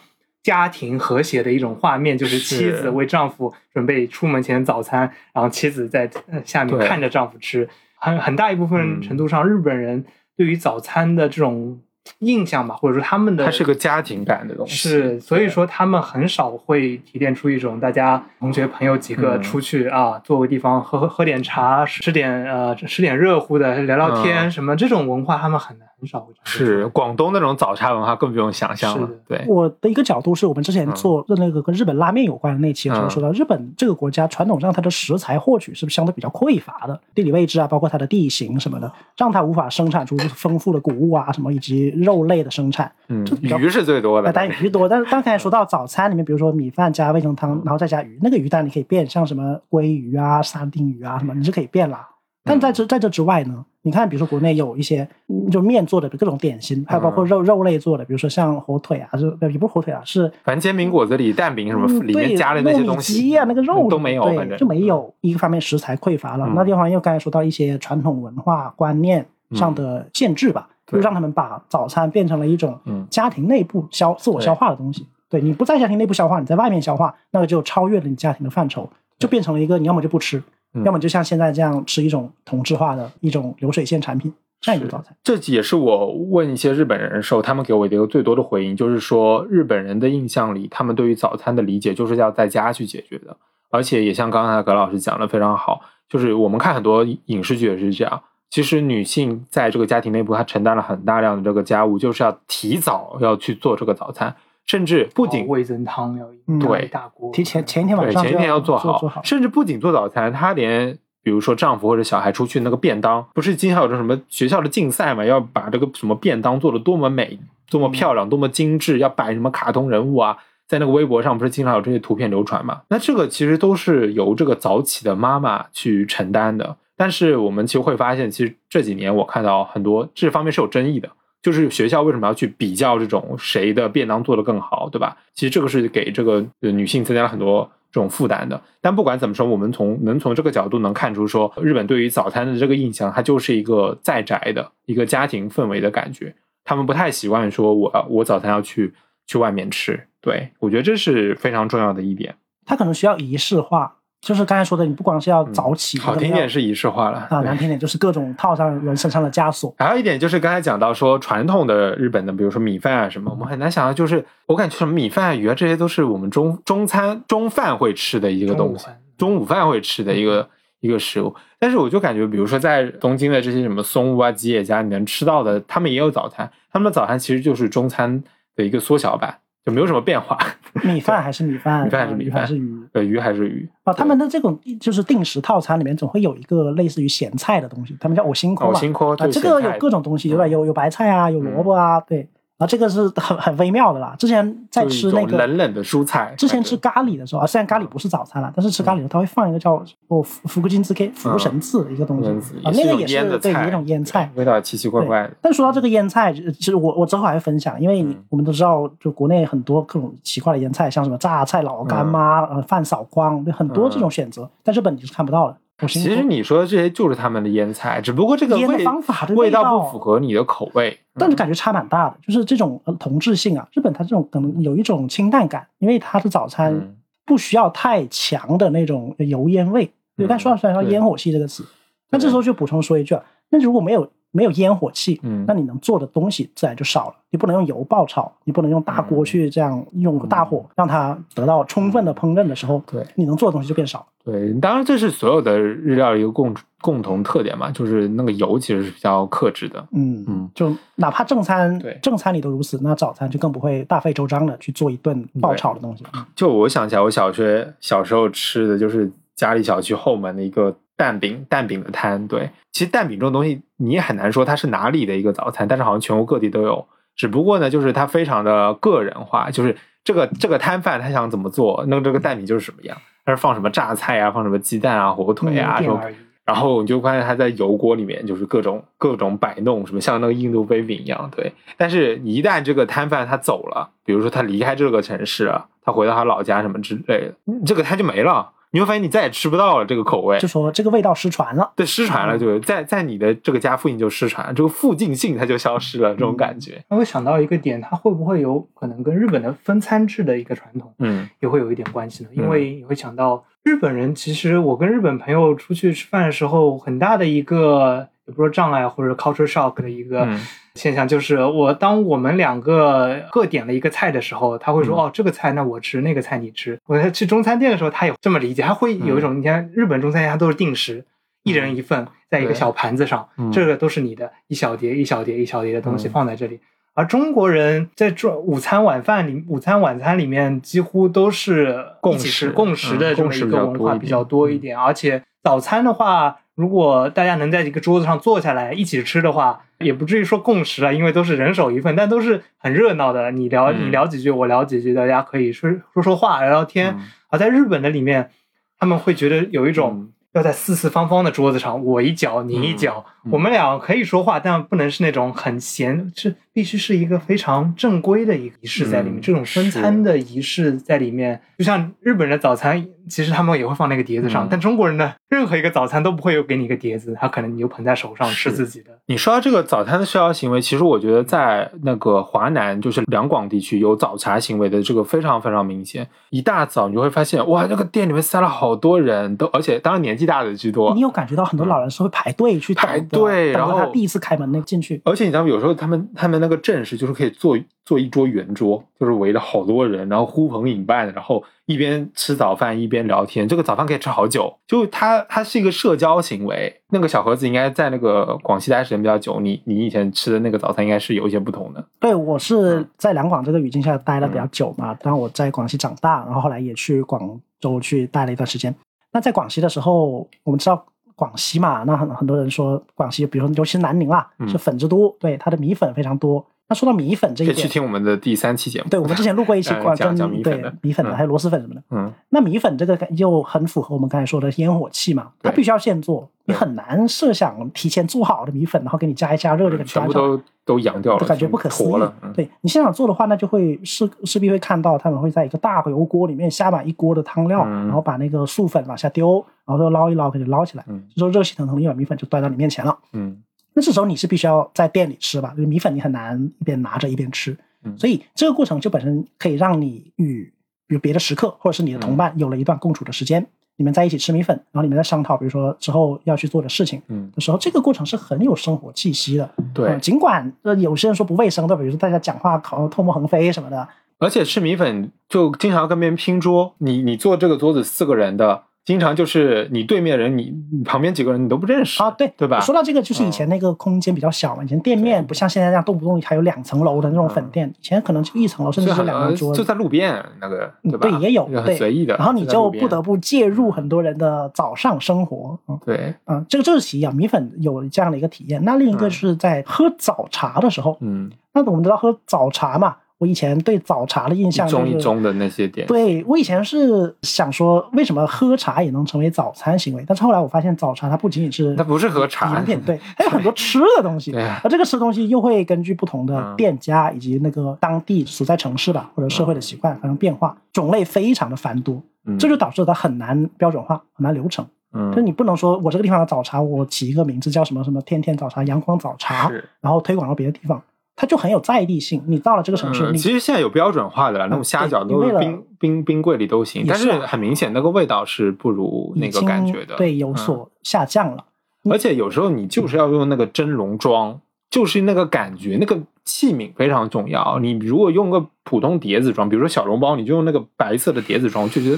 [0.47, 5.01] 家庭和谐的一种画面，就是妻子为丈夫准备出门前早餐，
[5.33, 7.67] 然后妻子在呃下面看着丈夫吃。
[7.97, 10.05] 很很大一部分嗯程度上，日本人
[10.37, 11.81] 对于早餐的这种
[12.19, 14.73] 印象吧，或者说他们的它是个家庭感的东西。
[14.73, 19.41] 是，所以说他们很少会提炼出一种大家同学朋友几个嗯。
[19.41, 29.21] 出去、啊，坐个地方喝喝喝点茶，吃点呃吃点热乎的，聊聊天、嗯什么这种文化，他们很难很少会这样是广东那种早茶文化更不用想象了是。
[29.27, 36.99] 对，我的一个角度是我们之前做的那个跟日本拉面有关的那期的时候嗯说到，日本这个国家传统上它的食材获取是不是相对比较匮乏的？
[37.15, 42.91] 地理位置啊，包括它的地形什么的，让它无法生产出丰富的谷物啊什么以及肉类的生产。
[43.07, 44.31] 嗯这，鱼是最多的那。
[44.31, 52.07] 但鱼多，但是刚才说到早餐里面，比如说米饭加味噌嗯汤，然后再加鱼，那个鱼蛋你可以变，像什么鲑鱼啊、沙丁鱼啊什么，你是可以变啦。
[52.47, 55.47] 但在这在这之外呢，你看，比如说国内有一些嗯。
[55.49, 57.27] 就面做的各种点心，还有包括嗯。
[57.27, 65.13] 肉肉类做的，比如说像火腿啊，就呃也不是火腿啊，是反正煎饼果子里蛋饼什么嗯里面加的那些东西鸡啊，那个肉都没有，对反正就没有。
[65.21, 66.53] 一个方面食材匮乏了，嗯。
[66.55, 70.99] 那地方又刚才说到一些传统文化观念上的限制吧，对。
[70.99, 73.07] 就让他们把早餐变成了一种嗯。
[73.09, 75.07] 家庭内部消自我消化的东西。
[75.29, 85.15] 对，你不在家庭内部消化，你在外面消化，那个就超越了你家庭的范畴，就变成了一个你要么就不吃，嗯要么就像现在这样吃一种同质化的一种流水线产品，这样一个早餐。
[85.23, 93.35] 这也是我问一些日本人的时候，他们给我的一个最多的回应，就是说日本人的印象里，他们对于早餐的理解就是要在家去解决的，
[93.69, 98.21] 而且也像刚才葛老师讲的非常好，就是我们看很多影视剧也是这样。
[98.49, 104.33] 其实女性在这个家庭内部，她承担了很大量的这个家务，就是要提早要去做这个早餐，
[104.67, 109.23] 甚至不仅哦味增汤要一嗯对一大锅，提前前一天晚，上对前一天要做做好，做好。
[109.23, 122.81] 甚至不仅做早餐，她连比如说丈夫或者小孩出去那个便当，不是经常有这什么学校的竞赛嘛，要把这个什么便当做的多么美、多么漂亮、多么精致，要摆什么卡通人物啊，在那个微博上不是经常有这些图片流传嘛？
[122.89, 126.75] 那这个其实都是由这个早起的妈妈去承担的。
[126.99, 131.07] 但是我们其实会发现，其实这几年我看到很多这方面是有争议的。
[131.41, 135.17] 就是学校为什么要去比较这种谁的便当做得更好，对吧？
[135.33, 138.61] 其实这个是给这个女性增加了很多这种负担的。
[138.81, 146.35] 但不管怎么说，我们从能从这个角度能看出说，日本对于早餐的这个印象，它就是一个在宅的一个家庭氛围的感觉。
[146.63, 148.93] 他们不太习惯说我我早餐要去
[149.25, 150.07] 去外面吃。
[150.19, 152.35] 对我觉得这是非常重要的一点。
[152.65, 153.96] 它可能需要仪式化，
[154.27, 159.73] 就是刚才说的，你不光是要早起，嗯好听点是仪式化了啊，难听点就是各种套上人身上的枷锁。
[159.77, 168.87] 还有一点就是刚才讲到说传统的日本的，比如说米饭啊什么，我们很难想到，就是我感觉什么米饭啊、鱼啊这些都是我们中中餐中饭会吃的一个东西，
[169.17, 170.49] 中午饭会吃的一个
[170.81, 171.33] 一个食物。
[171.57, 178.21] 但是我就感觉，比如说在东京的这些什么松屋啊、吉野家里面吃到的，他们也有早餐，他们的早餐其实就是中餐
[178.57, 179.37] 的一个缩小版，
[179.67, 180.37] 就没有什么变化。
[180.81, 182.81] 米饭还是米饭，米饭还是米饭还是鱼。
[182.93, 190.45] 呃，鱼还是鱼啊，他们的这种就是定时套餐里面总会有一个类似于咸菜的东西，他们叫我辛心锅啊，就是这个有各种东西，对吧？
[190.45, 192.29] 嗯有有白菜啊，有萝卜啊，对。
[192.57, 194.15] 啊，这个是很 很微妙的啦。
[194.17, 196.33] 之前在吃那个冷冷的蔬菜。
[196.37, 199.73] 之前吃咖喱的时候啊，虽然咖喱不是早餐了，但是吃咖喱的时候，它会放一个叫
[200.07, 204.31] 哦福福克金兹 K 福神刺的一个东西啊，那个也是对一种腌菜。
[204.35, 205.33] 味道奇奇怪怪的。
[205.41, 215.57] 但说到这个腌菜，其实我我之后还会分享，因为嗯我们都知道，就国内很多各种奇怪的腌菜，像什么榨菜老干妈、呃饭扫光，很多这种选择，在日本你是看不到的。
[215.81, 220.97] 我其实你说的这些就是他们的腌菜，只不过这个腌的味方法对味道不符合你的口味。
[221.13, 226.95] 但是感觉差蛮大的，就是这种呃同质性啊，日本它这种可能有一种清淡感，因为它的早餐嗯。
[227.27, 229.83] 不需要太强的那种油烟味。
[230.15, 231.65] 对，嗯但说到虽然说到烟火气这个词，
[232.09, 237.15] 那这时候就补充说一句啊，那如果没有没有烟火气，嗯那你能做的东西自然就少了。
[237.29, 244.05] 你不能用油爆炒，你不能用大锅去这样用大火让它得到充分的烹饪的时候，对你能做的东西就变少了。
[244.23, 249.85] 对，当然这是所有的日料一个共共同特点嘛，就是那个油其实是比较克制的。
[249.91, 256.05] 嗯嗯就哪怕正餐对正餐里都如此，那早餐就更不会大费周章的去做一顿爆炒的东西。
[256.13, 262.27] 嗯就我想起来，我小学小时候吃的就是家里小区后门的一个蛋饼蛋饼的摊。
[262.27, 266.85] 对，其实蛋饼这种东西你也很难说它是哪里的一个早餐，但是好像全国各地都有。
[267.15, 276.01] 只不过呢，就是它非常的个人化，就是这个这个摊贩他想怎么做，那这个蛋饼就是什么样，他是放什么榨菜啊，放什么鸡蛋啊、火腿啊，什么。
[276.45, 281.51] 然后你就发现他在油锅里面就是各种各种摆弄，什么像那个印度飞饼一样，对。
[281.75, 287.33] 但是一旦这个摊贩他走了，比如说他离开这个城市了，他回到他老家什么之类的，
[287.65, 291.71] 这个摊就没了，你会发现你再也吃不到了这个口味就，说这个味道失传了。
[291.75, 301.29] 对，失传了，就在在你的这个家附近就失传了，这个附近性它就消失了，这种感觉，那我想到一个点，它会不会有可能跟日本的分餐制的一个传统嗯。
[301.39, 302.29] 也会有一点关系呢？
[302.33, 302.43] 嗯。
[302.43, 310.39] 因为你会想到日本人，其实我跟日本朋友出去吃饭的时候，很大的一个也不说障碍或者 culture shock 的一个嗯。
[310.75, 316.79] 现象，就是我当我们两个各点了一个菜的时候，他会说、嗯哦这个菜那我吃，那个菜你吃。
[316.85, 321.03] 我在去中餐店的时候，他也这么理解，他会有一种、你看日本中餐店它都是定时。
[321.43, 323.51] 一人一份，在一个小盘子上，嗯。
[323.51, 326.11] 这个都是你的，一小碟一小碟一小碟的东西嗯。
[326.11, 326.59] 放在这里。
[326.93, 343.29] 而中国人在这午餐晚饭里，午餐晚餐里面几乎都是共识共识的嗯这么一个文化比较多一点，而且早餐的话，如果大家能在一个桌子上坐下来一起吃的话，也不至于说共识啊，因为都是人手一份，但都是很热闹的。
[343.31, 346.95] 你聊嗯你聊几句，我聊几句，大家可以说说说话、聊聊天。
[346.97, 348.31] 嗯而在日本的里面，
[348.79, 359.19] 他们会觉得有一种嗯要在四四方方的桌子上，我一脚你一脚，嗯我们俩可以说话，但不能是那种很闲，是必须是一个非常正规的一个仪式在里面。
[359.19, 368.89] 嗯这种分餐的仪式在里面，就像日本人的早餐，其实他们也会放那个碟子上，嗯但中国人的任何一个早餐都不会有给你一个碟子，他可能你就捧在手上吃自己的。
[369.05, 376.07] 你说到这个早餐的社交行为，其实我觉得在那个华南，就是两广地区有早茶行为的这个非常非常明显。
[376.31, 381.01] 一大早你就会发现，哇，那个店里面塞了好多人，都而且当然年纪大的居多你。
[381.01, 384.99] 有感觉到很多老人是会排队去排队然后他第一次开门那进去。
[385.05, 393.47] 而且你知道，有时候他们他们那个阵势就是可以坐坐一桌圆桌，就是围着好多人，然后呼朋引伴，然后一边吃早饭一边聊天。
[393.47, 396.81] 这个早饭可以吃好久，就它它是一个社交行为。
[396.89, 401.83] 那个小盒子应该在那个广西待时间比较久，你你以前吃的那个早餐应该是有一些不同的。
[401.99, 408.73] 对我是嗯在两广这个语境下待了比较久嘛，当然我在广西长大，然后后来也去广州去待了一段时间。
[409.13, 410.85] 那在广西的时候，我们知道
[411.17, 416.45] 广西嘛，那很很多人说广西，比如说尤其是南宁啦，嗯是粉之都，对它的米粉非常多。
[416.69, 418.89] 那说到米粉这可以去，听我们的第三期节目。
[418.89, 421.81] 对我们之前录过一期呃关讲讲米粉的对米粉的，嗯还有螺蛳粉什么的。
[421.91, 430.11] 嗯，那米粉这个又很符合我们刚才说的烟火气嘛，它必须要现做，你很难设想提前做好的米粉，然后给你加一加热这个你全部。
[430.11, 432.13] 都都扬掉了，就感觉不可思议了。
[432.21, 432.33] 嗯。
[432.33, 440.83] 对你现场做的话，那就会势势必会看到他们会在一个大油锅里面下满一锅的汤料，嗯然后把那个素粉往下丢，然后就捞一捞，给你捞起来。
[440.87, 442.97] 嗯这时候热气腾腾的一碗米粉就端到你面前了。
[443.13, 443.41] 嗯
[443.77, 447.95] 那这时候你是必须要在店里吃吧，就是米粉你很难一边拿着一边吃，嗯。
[447.95, 450.51] 所以这个过程就本身可以让你与
[450.87, 452.17] 比如别的食客或者是你的同嗯。
[452.17, 459.47] 伴有了一段共处的时间，你们在一起吃米粉，然后你们在商讨，比如说之后要去做的事情嗯，的时候，这个过程是很有生活气息的。
[459.75, 459.89] 对。
[459.89, 463.87] 嗯，尽管呃有些人说不卫生的，比如说大家讲话口唾沫横飞什么的，
[464.17, 472.61] 而且吃米粉就经常跟别人拼桌，你你坐这个桌子四个人的，经常就是你对面人，你你旁边几个人你都不认识啊，对对吧？
[472.61, 479.57] 说到这个，就是以前那个空间比较小嘛，以前店面不像现在这样动不动还有两层楼的那种粉店，以前可能就一层楼，甚至是两张桌子。
[479.57, 481.09] 就在路边那个嗯对吧？
[481.09, 488.63] 对，也有很对随意的，然后你就不得不介入很多人的早上生活，嗯对，嗯，这个就是其一啊，米粉有这样的一个体验。
[488.63, 500.03] 那另一个是在喝早茶的时候，嗯，那我们知道喝早茶嘛，我以前对早茶的印象一就是盅一盅的那些点，对我以前是想说，为什么喝茶也能成为早餐行为？
[500.07, 504.31] 但是后来我发现，早茶它不仅仅是它不是喝茶饮品， 对，还有很多吃的东西。
[504.63, 514.65] 而这个吃的东西又会根据不同的嗯店家以及那个当地所在城市吧，或者社会的习惯发生变化，种类非常的繁多，嗯这就导致它很难标准化，很难流程。
[514.93, 519.51] 嗯就是你不能说我这个地方的早茶，我起一个名字叫什么什么天天早茶、阳光早茶，
[519.81, 520.81] 然后推广到别的地方，
[521.17, 522.23] 它就很有在地性。
[522.27, 531.43] 你到了这个城市，嗯，你其实现在有标准化的了，那种虾饺都冰冰冰柜里都行，但是很明显那个味道是不如那个感觉的，对有嗯所下降了。
[531.89, 537.57] 而且有时候你就是要用那个蒸笼装，就是那个感觉，那个器皿非常重要。
[537.59, 541.97] 你如果用个普通碟子装，比如说小笼包，你就用那个白色的碟子装，我就觉得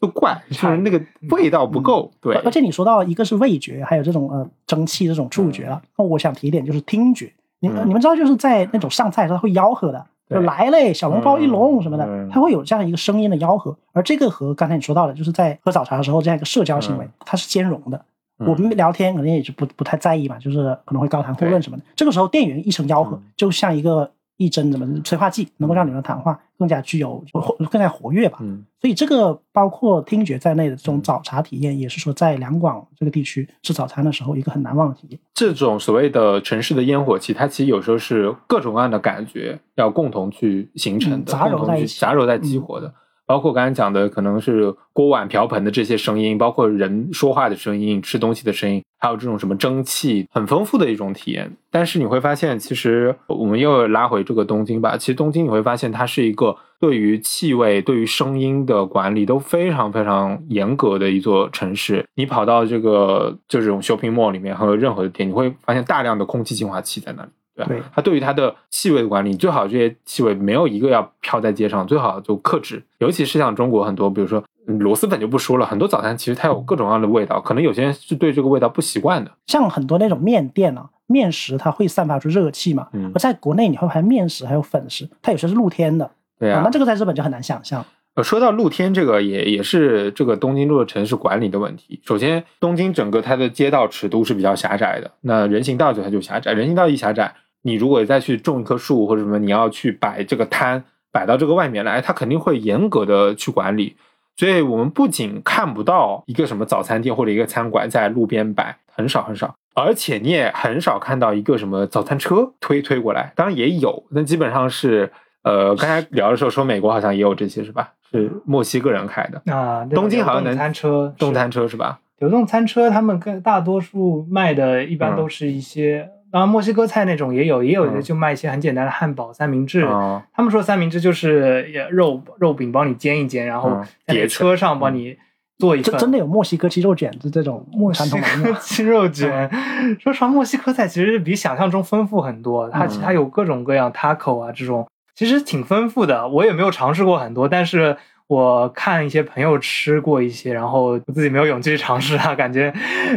[0.00, 2.12] 就怪，就是那个味道不够。
[2.20, 7.32] 对而，且你说到一个是味觉，还有这种呃蒸汽这种触觉了，那我想提一点就是听觉。
[7.60, 13.76] 你、嗯你们知道就是在那种上菜的时候会吆喝的，就来嘞小笼包一笼什么的，嗯它会有这样一个声音的吆喝。
[13.92, 17.96] 而这个和刚才你说到的，就是在喝早茶的时候这样一个社交行为，嗯它是兼容的。
[18.38, 21.82] 嗯我们聊天可能也是不不太在意嘛，就是可能会高谈阔论什么的。
[21.96, 28.38] 这个时候店员一声吆喝嗯，就像一个一针什么催化剂，能够让你们的谈话更加具有活更加活跃吧。
[28.40, 35.18] 嗯所以这个包括听觉在内的这种早茶体验，也是说在两广这个地区吃早餐的时候一个很难忘的体验。
[35.34, 42.94] 这种所谓的城市的烟火气，它其实有时候是各种各样的感觉要共同去形成的，嗯杂糅在一起杂糅在激活的。
[43.26, 51.56] 包括刚才讲的，可能是锅碗瓢盆的这些声音，包括人说话的声音、吃东西的声音，还有这种什么蒸汽，很丰富的一种体验。
[51.70, 54.96] 但是你会发现，其实我们又拉回这个东京吧。
[54.96, 62.06] 其实东京你会发现，它是一个对于气味、对于声音的管理都非常非常严格的一座城市。
[62.14, 67.28] 你跑到这个就这种 shopping mall 里面和任何的店，你会发现大量的空气净化器在那里。
[67.56, 72.82] 对吧对它对于它的气味的管理，最好这些气味没有一个要飘在街上，最好就克制。
[72.98, 79.30] 尤其是像中国很多，比如说嗯螺蛳粉就不说了，很多早餐其实它有各种各样的味道，可能有些人是对这个味道不习惯的。
[79.46, 87.84] 像很多那种面店啊，面食它会散发出热气嘛，嗯而在国内你会发现面食还有粉食，它有些是露天的，对啊那，这个在日本就很难想象。
[88.14, 92.00] 呃，说到露天这个也也是这个东京这个城市管理的问题。
[92.02, 97.34] 首先，东京整个它的街道尺度是比较狭窄的，那人行道就它就狭窄，人行道一狭窄，
[97.66, 103.96] 你如果再去种一棵树或者什么，你要去摆这个摊摆到这个外面来，它肯定会严格的去管理。
[104.36, 115.10] 所以我们不仅看不到一个什么早餐店或者一个餐馆在路边摆，很少很少，而且你也很少看到一个什么早餐车推推过来，当然也有，但基本上是
[115.42, 117.92] 呃，刚才聊的时候说美国好像也有这些是吧？
[118.12, 121.98] 是墨西哥人开的啊，东京好像能餐车，动餐车是吧？
[122.18, 129.84] 流动餐车，他们更大多数卖的一般嗯都是一些，当然墨西哥菜那种也有，也有的嗯就卖一些很简单的汉堡、三明治。
[129.84, 135.16] 哦，他们说三明治就是也肉肉饼帮你煎一煎，然后叠车上帮你
[135.56, 135.94] 做一份。
[135.94, 138.10] 这真的有墨西哥鸡肉卷子这种墨西。
[138.20, 139.48] 哥 鸡肉卷，
[139.98, 142.68] 说实话，墨西哥菜其实比想象中丰富很多。
[142.68, 146.28] 它嗯它有各种各样 taco 啊这种，其实挺丰富的。
[146.28, 147.96] 我也没有尝试过很多，但是
[148.28, 152.72] 我看一些朋友吃过一些，然后我自己没有勇气去尝试啊，感觉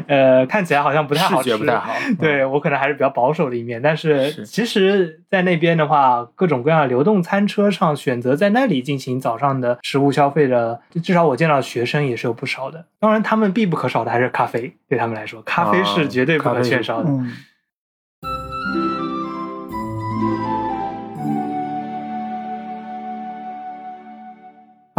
[0.08, 1.94] 呃看起来好像不太好吃，不太好。
[2.08, 12.86] 嗯对我可能还是比较保守的一面，但是是其实，在那边的话，各种各样的流动餐车上选择在那里进行早上的食物消费的，至少我见到的学生也是有不少的。
[13.00, 17.10] 当然，他们必不可少的还是咖啡，对他们来说，咖啡是绝对不可缺少的。
[17.10, 17.32] 嗯，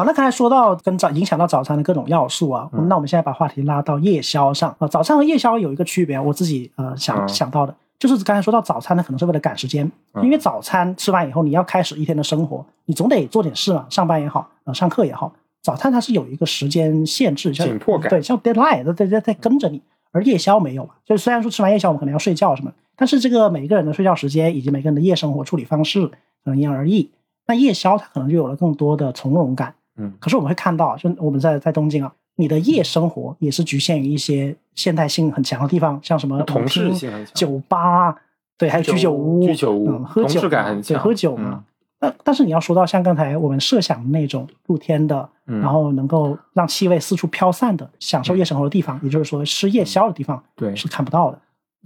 [0.00, 4.88] 好，那刚才说到跟早影响到早餐的各种要素啊，嗯那我们现在把话题拉到夜宵上啊。
[4.88, 9.84] 早餐和夜宵有一个区别，我自己呃想、嗯想到的，就是刚才说到早餐呢，可能是为了赶时间，
[10.14, 19.82] 嗯因为早餐吃完以后你要开始一天的生活，你总得做点事嘛，上班也好，呃上课也好，早餐它是有一个时间限制，像紧迫感对，像 deadline 在在在跟着你，
[20.12, 26.06] 而夜宵没有嘛，就是虽然说吃完夜宵我们可能要睡觉什么，但是这个每个人的睡觉时间以及每个人的夜生活处理方式
[26.42, 27.10] 可能因人而异。
[27.46, 29.74] 那夜宵它可能就有了更多的从容感。
[30.00, 30.12] 嗯。
[30.18, 37.34] 可是我们会看到，就我们在在东京啊，你的夜生活也是局限于一些现代性很强的地方，像什么同事性很强。
[37.34, 38.16] 酒吧，
[38.58, 40.98] 对，还有居酒屋，居酒屋嗯，喝同酒嘛对，事感很强。
[40.98, 41.64] 喝酒嘛。
[42.00, 42.14] 嗯。
[42.24, 45.60] 但是你要说到像刚才我们设想的那种露天的，嗯。
[45.60, 50.74] 然后能够让气味四处飘散的，享受夜生活的地方，也就是说吃夜宵的地方，对。
[50.74, 51.38] 是看不到的。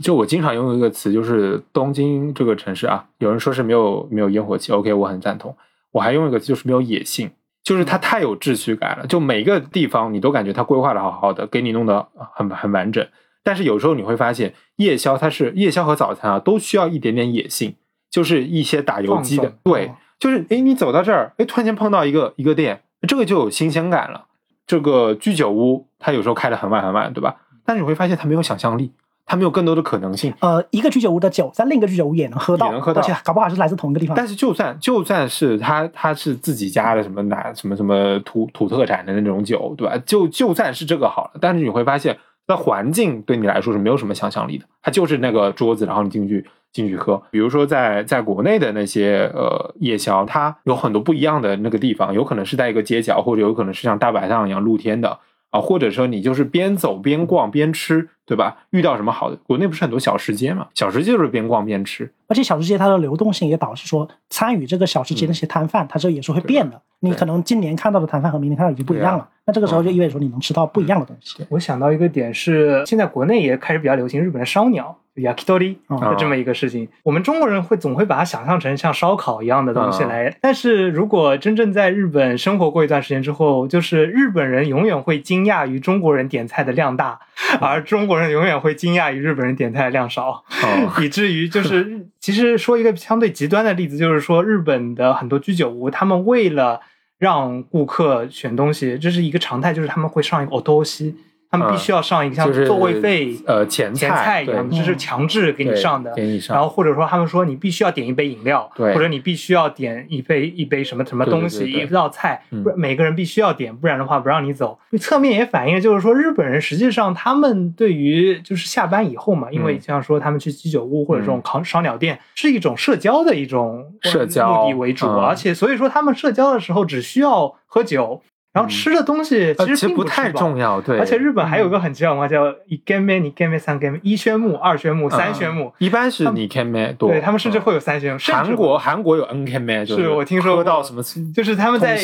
[0.02, 5.54] 就我经常用一个词，就是东京这个城市啊，有人说是没有没有烟火气，OK，我很赞同。
[5.92, 7.30] 我还用一个词，就是没有野性，
[7.64, 9.06] 就是它太有秩序感了。
[9.08, 13.04] 就每个地方你都感觉它规划的好好的，给你弄得很很完整。
[13.42, 17.74] 但是有时候你会发现，夜宵它是夜宵和早餐啊，都需要一点点野性，
[18.10, 24.26] 就是一些打游击的，对哦，就是哎，你走到这儿，诶，突然间碰到一个一个店，这个就有新鲜感了。
[24.66, 27.36] 这个居酒屋它有时候开得很晚很晚，对吧？
[27.66, 28.92] 但是你会发现它没有想象力，
[29.26, 30.32] 它没有更多的可能性。
[30.40, 34.16] 呃，一个居酒屋的酒在另一个居酒屋也能喝到，也能喝到而且搞不好是来自同一个地方。
[34.16, 39.96] 但是就算就算是他他是自己家的什么哪什么什么土土特产的那种酒，对吧？
[40.04, 47.22] 就就算是这个好了，但是你会发现，那环境对你来说是没有什么想象力的，它就是那个桌子，然后你进去进去喝。
[47.30, 55.18] 比如说在在国内的那些呃夜宵，它有很多不一样的那个地方，有可能是在一个街角，或者有可能是像大排档一样露天的。
[55.54, 58.56] 啊，或者说你就是边走边逛边吃，对吧？
[58.70, 60.66] 遇到什么好的，国内不是很多小吃街嘛？
[60.74, 66.82] 小吃街就是边逛边吃，而且小吃街它的流动性也导致说，参与这个小吃街那些摊贩，它这也是会变的。
[66.98, 71.46] 你可能今年看到的摊贩和明年看到已经不一样了，那这个时候就意味着说你能吃到不一样的东西。
[71.50, 76.88] 我想到一个点是，现在国内也开始比较流行日本的烧鸟 yakitori 哦的这么一个事情。
[77.02, 87.18] 我们中国人会总会把它想象成像烧烤一样的东西嗯来，但是如果真正在日本生活过一段时间之后，就是日本人永远会惊讶于中国人点菜的量大，
[87.60, 90.44] 而中国人永远会惊讶于日本人点菜的量少。
[90.62, 96.80] 哦， 以至于就是，其实说一个相对极端的例子，就是说日本的很多居酒屋，他们为了
[97.18, 101.14] 让顾客选东西，这是一个常态，就是他们会上一个 otoshi，
[101.54, 106.12] 他们必须要上一个像是座位费、呃前前菜一样，对这是强制给你上的。
[106.14, 114.78] 给你上，然后或者说他们说你必须要点一杯饮料，对或者你必须要点一杯一杯什么什么东西，对对对对一道菜，嗯不然每个人必须要点，不然的话不让你走。
[114.98, 128.22] 侧面也反映了就是说日本人实际上他们对于就是下班以后嘛，因为嗯像说他们去居酒屋或者这种烤烧鸟店是一种社交的一种社交目的为主，嗯而且所以说他们社交的时候只需要喝酒。
[128.54, 130.96] 然后吃的东西呃其实并不太重要，对。
[131.00, 136.48] 而且日本还有个很奇怪的文化叫一 g a m e 你 g a m e 三 g a m e 一宣木、二宣木、三宣木，一般是你
[136.64, 137.60] man 多，对他们甚至嗯。
[137.62, 138.18] 会有三宣木。
[138.20, 139.44] 甚至韩国韩国有 N
[139.84, 141.02] 就是我听说到什么，
[141.34, 141.98] 就是他们在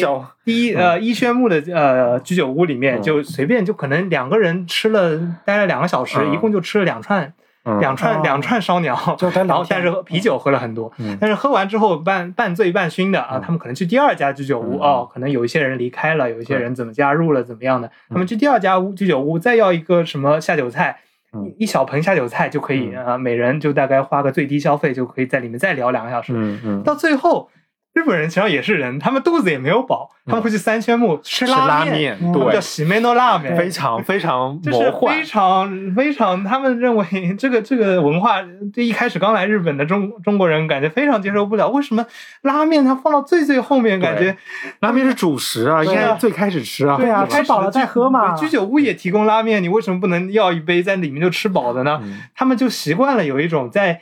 [0.45, 3.03] 一呃一宣木的呃居酒屋里面，嗯。
[3.03, 6.35] 就随便就可能两个人吃了待了两个小时，嗯。
[6.35, 7.33] 一共就吃了两串
[7.79, 8.95] 两串两串烧鸟，
[9.47, 11.17] 然后但是啤酒喝了很多，嗯。
[11.21, 13.41] 但是喝完之后半半醉半醺的啊，嗯。
[13.43, 14.81] 他们可能去第二家居酒屋嗯。
[14.81, 21.01] 哦，可能有一些人离开了，有一些人怎么加入了怎么样的，他嗯们去第二家屋居酒屋再要一个什么下酒菜。
[21.33, 21.55] 嗯。
[21.59, 23.05] 一小盆下酒菜就可以嗯。
[23.05, 26.33] 啊，每人就大概花个最低消费，就可以在里面再聊两个小时。
[26.35, 27.51] 嗯嗯，到最后，
[27.93, 37.05] 日本人其实也是人，他们肚子也没有饱，他们会去三圈木吃吃拉面，对，喜梅诺拉面，非常非常 就是魔幻非，常非常，他们认为
[37.37, 38.41] 这个这个文化，
[38.73, 42.07] 这一开始刚来日本的中中国人感觉非常接受不了，为什么
[42.43, 44.37] 拉面它放到最最后面，感觉
[44.79, 52.01] 拉面是主食啊，应该最开始吃啊，对啊吃饱了再喝嘛居酒屋也提供拉面，你为什么不能要一杯在里面就吃饱的呢？
[52.05, 54.01] 嗯他们就习惯了有一种在，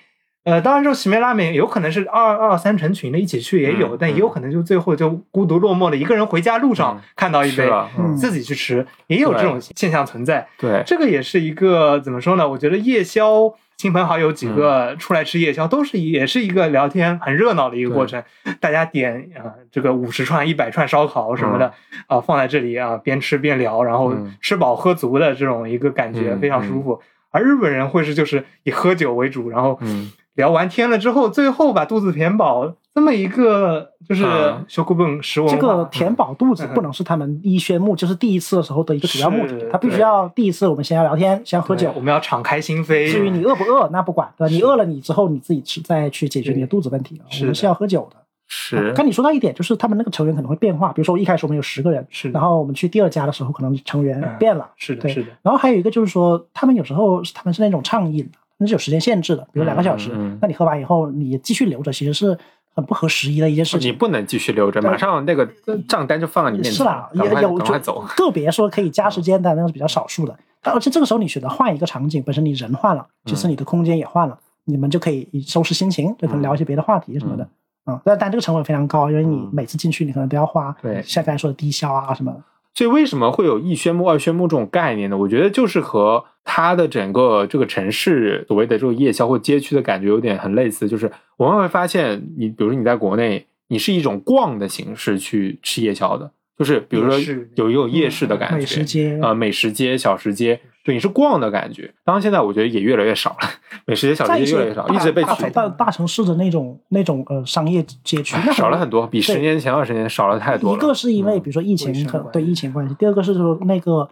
[0.48, 7.70] 呃，当然这种洗面拉面有可能是二二三成群的一起去也有，嗯但也有可能就最后就孤独落寞的一个人回家路上嗯看到一杯，
[8.16, 10.48] 自己去吃，也有这种现象存在。
[10.58, 12.48] 对，这个也是一个怎么说呢？
[12.48, 13.54] 我觉得夜宵。
[13.76, 18.20] 亲朋好友几个出来吃夜宵，都是也是一个聊天很热闹的一个过程。
[18.58, 21.72] 大家点啊、这个五十串、一百串烧烤什么的
[22.08, 27.00] 啊、放在这里啊，边吃边聊，然后嗯吃饱喝足的这种一个感觉，嗯非常舒服。
[27.30, 35.56] 而日本人会是就是以喝酒为主，然后嗯聊完天了之后，最后把肚子填饱，这么一个就是嗯修库本食文化。
[35.56, 39.68] 这个填饱肚子嗯不能是他们一宣目，就是第一次的时候的一个主要目的。
[39.68, 42.00] 他必须要第一次我们先要聊天，先喝酒我。
[42.00, 43.10] 们要敞开心扉。
[43.10, 44.54] 至于你饿不饿，那不管，对吧？
[44.54, 47.20] 你饿了，你之后你自己吃，再去解决你的肚子问题。
[47.40, 48.16] 我们是要喝酒的。
[48.46, 50.92] 是刚你说到一点，就是他们那个成员可能会变化。
[50.92, 54.70] 比如说一开始我们有十个人，是然后我们去第二家的时候，可能成员嗯变了。
[54.76, 60.10] 是的，是的，然后还有一个就是说，他们有时候他们是那种畅饮的，那是有时间限制的，比如两个小时。
[60.10, 62.36] 嗯嗯嗯那你喝完以后，你继续留着，其实是
[62.74, 63.92] 很不合时宜的一件事情你。
[63.92, 65.48] 不能继续留着，马上那个
[65.88, 68.04] 账单就放在你面前，是啦，也赶快有就。
[68.16, 70.36] 个别说可以加时间的，那是比较少数的。
[70.60, 77.48] 但而且这个时候你选择换一个场景，本身你人换了，其实你的空间也换了，你们就可以收拾心情，就可能聊一些别的话题什么的。
[77.86, 82.42] 嗯，但但这个成本非常高，因为你嗯每次进去你可能都要花，对像刚才说的低消啊什么的。
[82.78, 85.18] 所以为什么会有一宣布、二宣布这种概念呢？
[85.18, 97.16] 我觉得就是和它的整个这个城市所谓的这种夜宵或街区的感觉有点很类似，就是我们会发现，你比如说你在国内，你是一种逛的形式去吃夜宵的，就是比如说
[97.54, 101.94] 有一种夜市的感觉，美食街啊，美食街、小吃街，对，你是逛的感觉。
[102.04, 103.48] 当然现在我觉得也越来越少了，
[103.86, 110.76] 美食街、小在一些食街越来越少，一直被取大大大城市的那种那种呃商业街区，少了很多，比十年前、二十年少了太多了。
[110.76, 111.92] 一个是因为嗯比如说疫情
[112.32, 114.08] 对疫情关系，第二个是说那个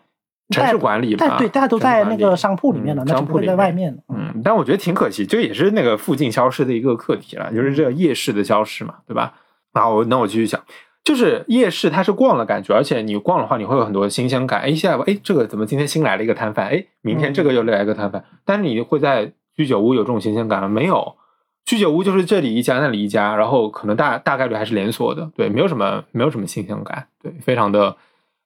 [0.51, 3.99] 城市管理吧但对大家都在那个商铺里面了，嗯那不会商铺里在外面。
[4.09, 9.35] 嗯，但我觉得挺可惜，这也是那个附近消失的一个课题了，就是这个夜市的消失嘛，对吧？
[9.73, 10.59] 然后我那我继续讲，
[11.07, 14.61] 就是夜市它是逛的感觉，而且你逛的话，你会有很多新鲜感。
[14.61, 16.67] 哎，现在哎，这个怎么今天新来了一个摊贩？
[16.67, 18.25] 哎，明天这个又来一个摊贩。
[18.45, 20.69] 但是你会在居酒屋有这种新鲜感吗？
[20.69, 21.15] 没有，
[21.65, 27.95] 居酒屋就是这里一家那里一家，然后可能大大概率还是连锁的，对，没有什么没有什么新鲜感，对，非常的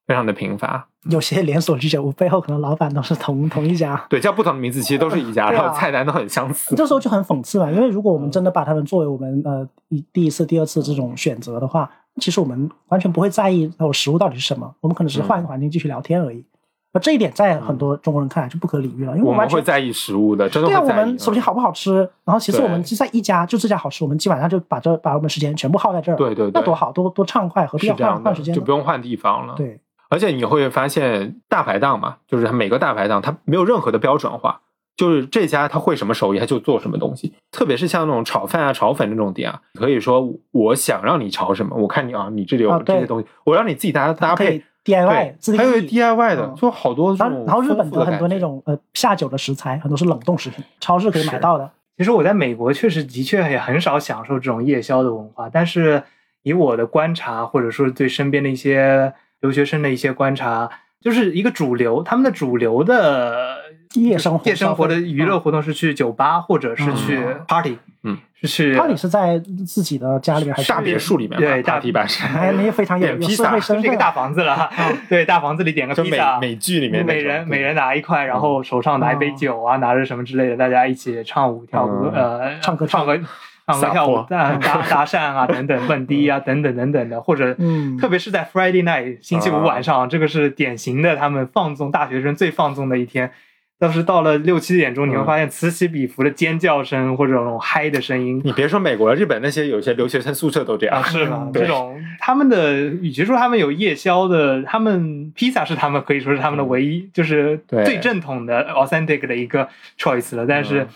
[0.07, 0.87] 非常的贫乏。
[1.11, 6.77] 有些连锁居酒屋背后可能老板都是同同一家，对，叫不同的名字，其实都是一家，然后菜单都很相似。
[6.77, 7.71] 这时候就很讽刺嘛。
[7.71, 11.91] 因为如果我们真的把他们作为我们呃一第一次、第二次这种选择的话，
[12.21, 16.45] 其实我们完全不会在意那种食物到底是什么，我们可能只是换一个环境继续聊天而已。
[16.93, 20.89] 而这一点在很多中国人看来就不可理喻了，因为我们会在意食物的，真的对啊，我。
[20.89, 28.53] 们首先好不好吃，然后其次我们就在一家就这家好吃，我们基本上就把这把我们时间全部耗在这儿，对对对那多好，多多畅快，何必要换换时间？
[28.53, 34.61] 就不用换地方了。，对，而且你会发现大排档嘛，就是每个大排档它没有任何的标准化，
[34.97, 37.33] 就是这家他会什么手艺他就做什么东西。
[37.51, 44.63] 特别是像那种炒饭啊、炒粉那种店啊，可以说我想让你炒什么，我看你啊，你这里有这些东西，我让你自己搭搭配。
[44.83, 51.71] DIY 还有 DIY 的，嗯就好多这然后种然后日本很多那种呃下酒的食材，很多是冷冻食品，超市可以买到的。
[51.99, 56.03] 其实我在美国确实的确也很少享受这种夜宵的文化，但是
[56.43, 60.71] 以我的观察，或者说对身边的一些留学生的一些观察，
[61.03, 63.59] 就是一个主流，他们的主流的
[63.95, 67.41] 夜生活夜生活的娱乐活动是去酒吧或者是去嗯。
[67.49, 69.37] party，嗯，是去 party 是在
[69.67, 73.51] 自己的家里面还是大别墅里面，对大 party 吧是，哎，你也非常有有社点披萨。
[73.51, 74.71] 会身份就是一个大房子了，
[75.09, 82.39] 对，大房子里点个披萨，美剧里面那每人每人拿一块，然后手上拿一杯哦酒啊，拿着什么之类的，大家一起唱舞跳歌，嗯。
[82.39, 83.19] 呃，唱歌唱歌
[83.67, 87.99] 唱歌跳舞、搭搭 搭讪啊等等，蹦迪啊等等等等的，或者嗯。
[87.99, 93.33] 特别是在 Friday night 星期五晚上，这个是典型的他们放纵大学生最放纵的一天。
[93.81, 101.03] 但是到了六七点钟，你会嗯发现此起彼伏的尖叫声或者那种嗨的声音，你别说美国了，日本那些有些留学生宿舍都这样啊，。
[101.03, 101.45] 是吗？
[101.47, 109.67] 嗯这种他们的，与其说他们有夜宵的，他们披萨是他们可以说是他们的唯一，就是最正统的 authentic 的一个
[109.99, 110.45] choice 了。
[110.47, 110.87] 但是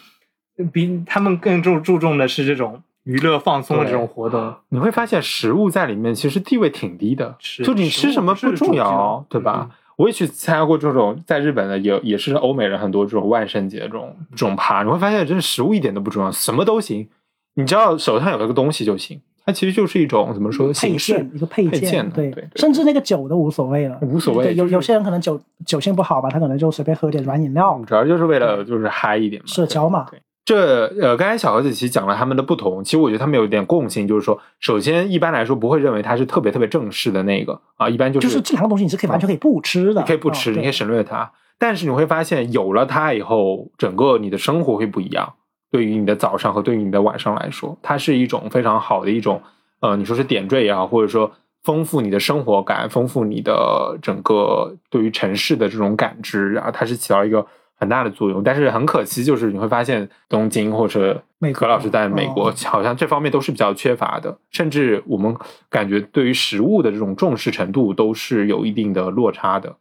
[0.70, 4.54] 比他们更注注重的是这种娱乐放松的这种活动。
[4.68, 9.70] 你会发现食物在里面其实地位挺低的，是就你吃什么不重要，对吧？
[9.96, 17.08] 我也去参加过这种在日本的，也也是欧美人很多这种万圣节这种这种趴，你会发现真的食物一点都不重要，什么都行，
[17.54, 19.20] 你只要手上有这个东西就行。
[19.46, 30.18] 它其实就是一种怎么说配形式件一个配配件对对对甚至那个酒都无所谓了，无所谓对，有有些人可能酒酒性不好吧，他可能就随便喝点软饮料，主要就是为了就是嗨一点嘛，社交嘛对。
[30.44, 41.32] 对这呃，刚才小盒子其实讲了他们的不同，其实我觉得他们有一点共性，就是说，首先一般来说不会认为它是特别特别正式的那个啊，一般就就是这两个东西你是可以完全可以不吃的，你可以不吃，嗯你可以省略它。
[41.58, 45.34] 但是你会发现，有了它以后，整个你的生活会不一样。
[45.70, 49.42] 对于你的早上和对于你的晚上来说，它是一种非常好的一种，
[49.80, 51.32] 呃，你说是点缀也好，或者说
[51.62, 57.44] 丰富你的生活感，丰富你的整个对于城市的这种感知啊，它是起到一个
[57.76, 58.42] 很大的作用。
[58.42, 61.22] 但是很可惜，就是你会发现东京或者
[61.54, 65.36] 何老师在美国哦好像这方面都是比较缺乏的，甚至我们
[65.68, 69.76] 感觉对于食物的这种重视程度都是有一定的落差的。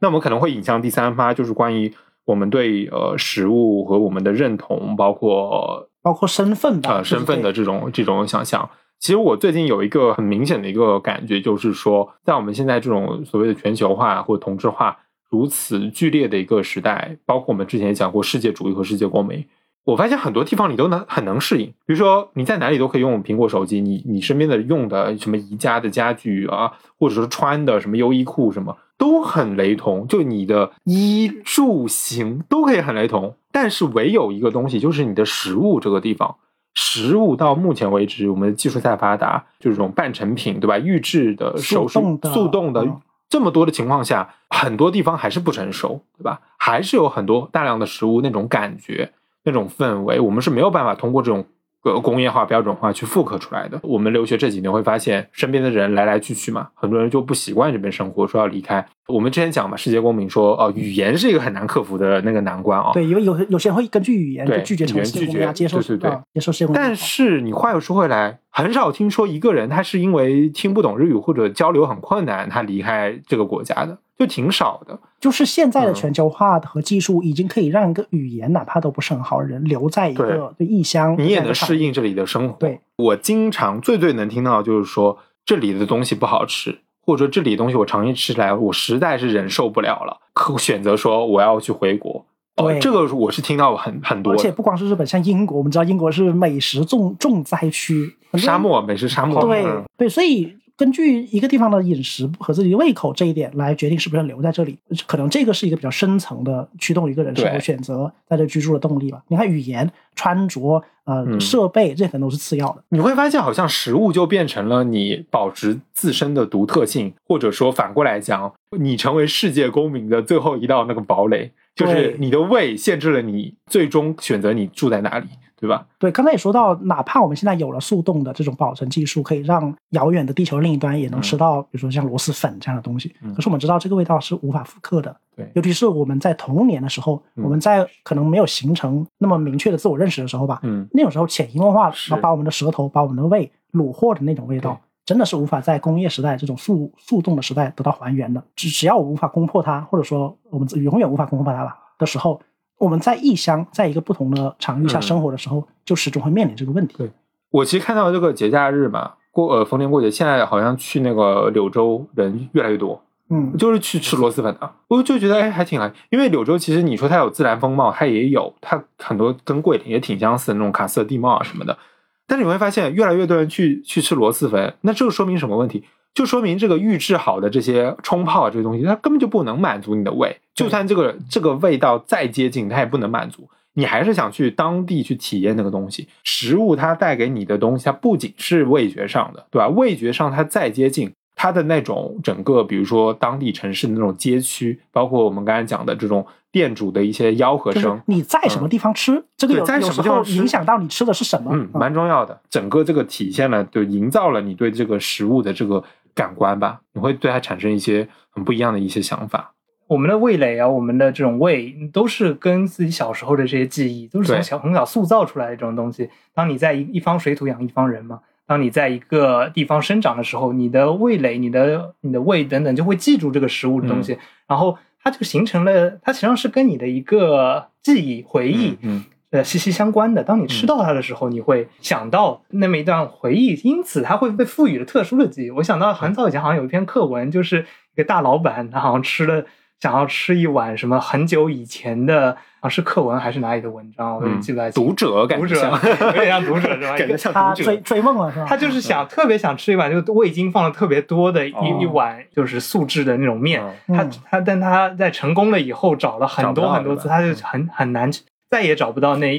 [0.00, 1.94] 那我们可能会引向第三趴，就是关于
[2.26, 8.68] 我们对呃食物和我们的认同，包括包括身份吧，呃身份的这种这种想象。
[9.04, 14.96] 其实我最近有一个很明显的一个感觉，就是说，在我们现在这种所谓的全球化或同质化
[15.28, 19.44] 如此剧烈的一个时代，包括我们之前也讲过世界主义和世界公民，
[19.84, 21.66] 我发现很多地方你都能很能适应。
[21.84, 30.08] 比如说你在哪里都可以用苹果手机，你你身边的用的什么宜家的家具啊，或者说穿的什么优衣库什么，都很雷同。
[30.08, 36.36] 就你的衣住行都可以很雷同，但是唯有一个东西，就是你的食物这个地方。
[36.74, 40.78] 食物到目前为止，我们的技术再发达，就是这种半成品，对吧？
[40.78, 46.40] 预制的、手速冻的速冻的嗯，这么多的情况下，很多地方还是不成熟，对吧？
[46.56, 49.12] 还是有很多大量的食物那种感觉、
[49.44, 51.44] 那种氛围，我们是没有办法通过这种
[51.84, 53.78] 呃工业化、标准化去复刻出来的。
[53.82, 58.84] 我们留学这几年会发现，身边的人来来去去嘛，很多人就不习惯这边生活，说要离开。
[59.06, 66.82] 我们之前讲嘛，世界公民说，哦、语言是一个很难克服的那个难关啊、对，因为有有些人会根据语言就拒绝成为世界公民啊，语言拒绝接受对对对啊接受世界公民。
[66.82, 74.98] 但是你话又说回来，很少听说一个人他是因为听不懂日语或者交流很困难，他离开这个国家的，就挺少的。
[75.20, 82.54] 就是现在的嗯全球化和技术已经可以让一个语言哪怕都不是很好的人留在一个异乡，你也能适应这里的生活。
[82.58, 92.26] 对，我经常最最能听到就是说这里的东西不好吃，或者说这里的东西我长期吃来我实在是忍受不了了，可选择说我要去回国。
[92.56, 94.32] 哦对，这个我是听到很很多。
[94.32, 109.22] 而且不光是日本，像英国，我们知道英国是美食重重灾区，沙漠美食沙漠，对嗯对，所以根据一个地方的饮食和自己的胃口这一点来决定是不是留在这里，可能这个是一个比较深层的驱动一个人是否选择在这居住的动力吧。
[109.28, 112.82] 你看语言、穿着、呃、嗯设备，这可能都是次要的。
[112.88, 125.28] 你会发现，好像食物就变成了你保持自身的独特性，或者说反过来讲，你成为世界公民的最后一道那个堡垒，就是你的胃限制了你最终选择你住在哪里，
[125.64, 125.86] 对吧？
[125.98, 133.14] 对，刚才也说到，哪怕我们现在有了速冻的这种保存技术，可以让遥远的地球另一端也能吃到，比如说像螺蛳粉这样的东西。
[133.22, 141.90] 嗯可是我们知道这个味道是无法复刻的，对尤其是我们在童年的时候，嗯我们在可能没有形成那么明确的自我认识的时候吧，嗯，那种时候潜移默化，
[142.20, 148.42] 把我们的舌头、把我们的胃虏获的那种味道，真的是无法在工业时代这种速速冻的时代得到还原的。
[148.54, 152.40] 只只要我无法攻破它，或者说我们永远无法攻破它吧的时候，
[152.84, 155.02] 我们在异乡，在一个不同的场域下嗯。
[155.02, 156.94] 生活的时候，就始终会面临这个问题。
[156.98, 157.10] 对。
[157.50, 171.78] 我其实看到这个节假日嘛，过呃逢年过节，现在好像去那个柳州人越来越多，嗯，就是去吃螺蛳粉的，我就觉得哎还挺来，因为柳州其实你说它有自然风貌，它也有，它很多跟桂林也挺相似的那种喀斯特地貌啊什么的，
[172.26, 175.84] 但是你会发现越来越多人去去吃螺蛳粉，那这个说明什么问题？
[176.14, 183.48] 就说明这个预制好的这些冲泡这些东西，它根本就不能满足你的胃，就算这个这个味道再接近，它也不能满足。
[183.76, 186.06] 你还是想去当地去体验那个东西。
[186.22, 189.66] 食物它带给你的东西，它不仅是味觉上的，对吧？
[189.66, 201.50] 味觉上它再接近，它它的那种整个，比如说当地城市的那种街区，包括我们刚才讲的这种店主的一些吆喝就是声，你在什么地方吃，这个在什么地方吃影响到你吃的是什么。
[201.52, 202.40] 嗯，啊蛮重要的。
[202.48, 205.84] 整个这个体现了，就营造了你对这个食物的这个
[206.14, 209.52] 感官吧，你会对它产生一些很不一样的一些想法。
[209.86, 216.08] 我们的味蕾啊，我们的这种味，都是跟自己小时候的这些记忆，都是从小很小塑造出来的这种东西。
[216.32, 228.78] 当你在一一方水土养一方人嘛，当你在一个地方生长的时候，你的味蕾、你的你的胃等等就会记住这个食物的东西，然后它就形成了，它实际上是跟你的一个记忆回忆。
[228.80, 229.04] 嗯，
[229.34, 230.22] 呃，息息相关的。
[230.22, 235.50] 当你吃到它的时候，你会想到那么一段回忆，因此它会被赋予了特殊的记忆。
[235.50, 239.44] 我想到很早以前好像有一篇课文，就是一个大老板，他好像吃了
[239.80, 244.86] 想要吃一碗什么很久以前的啊，是课文还是哪里的文章，我记不太清。
[244.86, 245.72] 读者感读者觉像，
[246.06, 246.94] 有点像读者是吧？
[246.96, 247.64] 感觉像读者。
[247.64, 248.46] 追追梦了是吧？
[248.48, 253.60] 他就是想特别想吃一碗，就味精放的特别多的一、哦一碗，就是素质的那种面。
[253.88, 258.08] 嗯他嗯他，但他在成功了以后，找了很多很多次，他就很很难，
[258.54, 259.36] 再也找不到那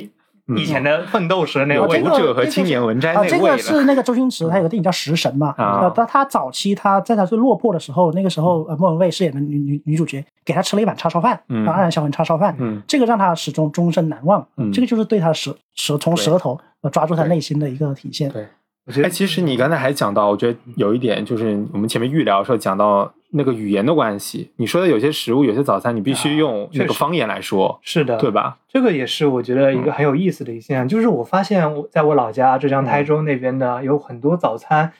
[0.48, 2.04] 嗯以前的奋斗时的那个哦味道。
[2.04, 3.58] 这个读者和青年文摘啊，这个那味了。
[3.58, 5.56] 是那个周星驰，他有个电影叫《食神》嘛。
[5.58, 14.46] 啊呃，他他早期他在他最落魄的时候，那个时候呃，莫文蔚饰演的女女女主角给他吃了一碗叉烧饭，嗯啊黯然销魂叉烧饭，嗯这个让他始终终身难忘。
[14.58, 18.30] 嗯这个就是对他舌舌从舌头呃抓住他内心的一个体现。
[18.30, 18.46] 对，
[18.86, 24.52] 我觉得哎，其实你刚才还讲到，我觉得有一点就是我们前面预聊的时候讲到那个语言的关系。
[24.58, 28.58] 你说的有些食物、有些早餐，你必须用那个方言来说，是的，对吧？
[28.70, 34.94] 这个也是我觉得一个很有意思的一现象，就是我发现我在我老家浙江台州那边的有很多早餐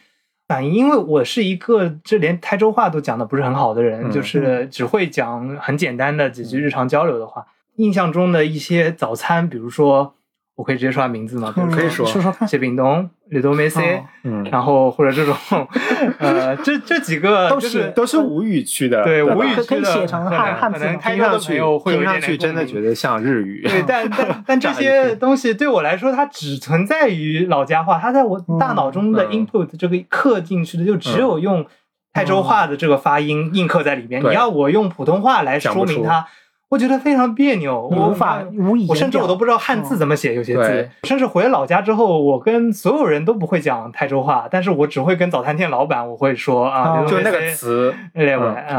[0.48, 7.46] 反映，因为我是一个这连台州话都讲的不是很好的人，嗯就是只会讲很简单的几句日常交流的话。
[7.76, 10.16] 印象中的一些早餐，比如说
[10.56, 11.52] 我可以直接说他名字吗？
[11.54, 12.48] 比如嗯可以说说说看。
[12.48, 15.36] 谢炳东、李多梅塞哦，嗯，然后或者这种，
[16.18, 23.68] 呃，这这几个都就是都是无语区的，对无语可可以区的，写成可能汉汉字听上去听上去真的觉得像日语。
[23.68, 31.66] 对，但 但但这些东西对我来说，它只存在于老家话，它在我大脑中的嗯 input 这个刻进去的，就只有用
[32.14, 34.24] 泰州话的这个发音印刻在里面。
[34.24, 36.26] 你要我用普通话来说明它，
[36.68, 47.94] 我觉得非常别扭，我无法无以我甚至我都不知道汉字怎么写，有些字对，甚至回老家之后，我跟所有人都不会讲台州话，但是我只会跟早餐店老板我会说啊，哦就那个词，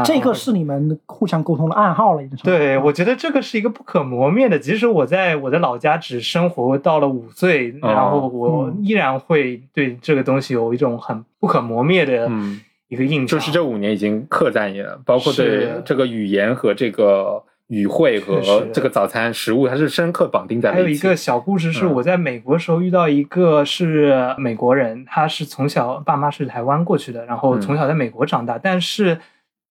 [0.03, 2.45] 这个是你们互相沟通的暗号了，已经成。
[2.45, 4.59] 对，我觉得这个是一个不可磨灭的。
[4.59, 12.59] 即使我在我的老家只生活到了五岁，哦然后我嗯依然会对这个东西有一种很不可磨灭的嗯，
[12.89, 13.27] 一个印象。
[13.27, 29.19] 就是这五年已经刻在你了，包括对这个语言和这个语汇和这个早餐食物，它是深刻绑定在了起还有一个小故事是嗯我在美国时候遇到一个是美国人，他是从小爸妈是台湾过去的，然后嗯从小在美国长大，但是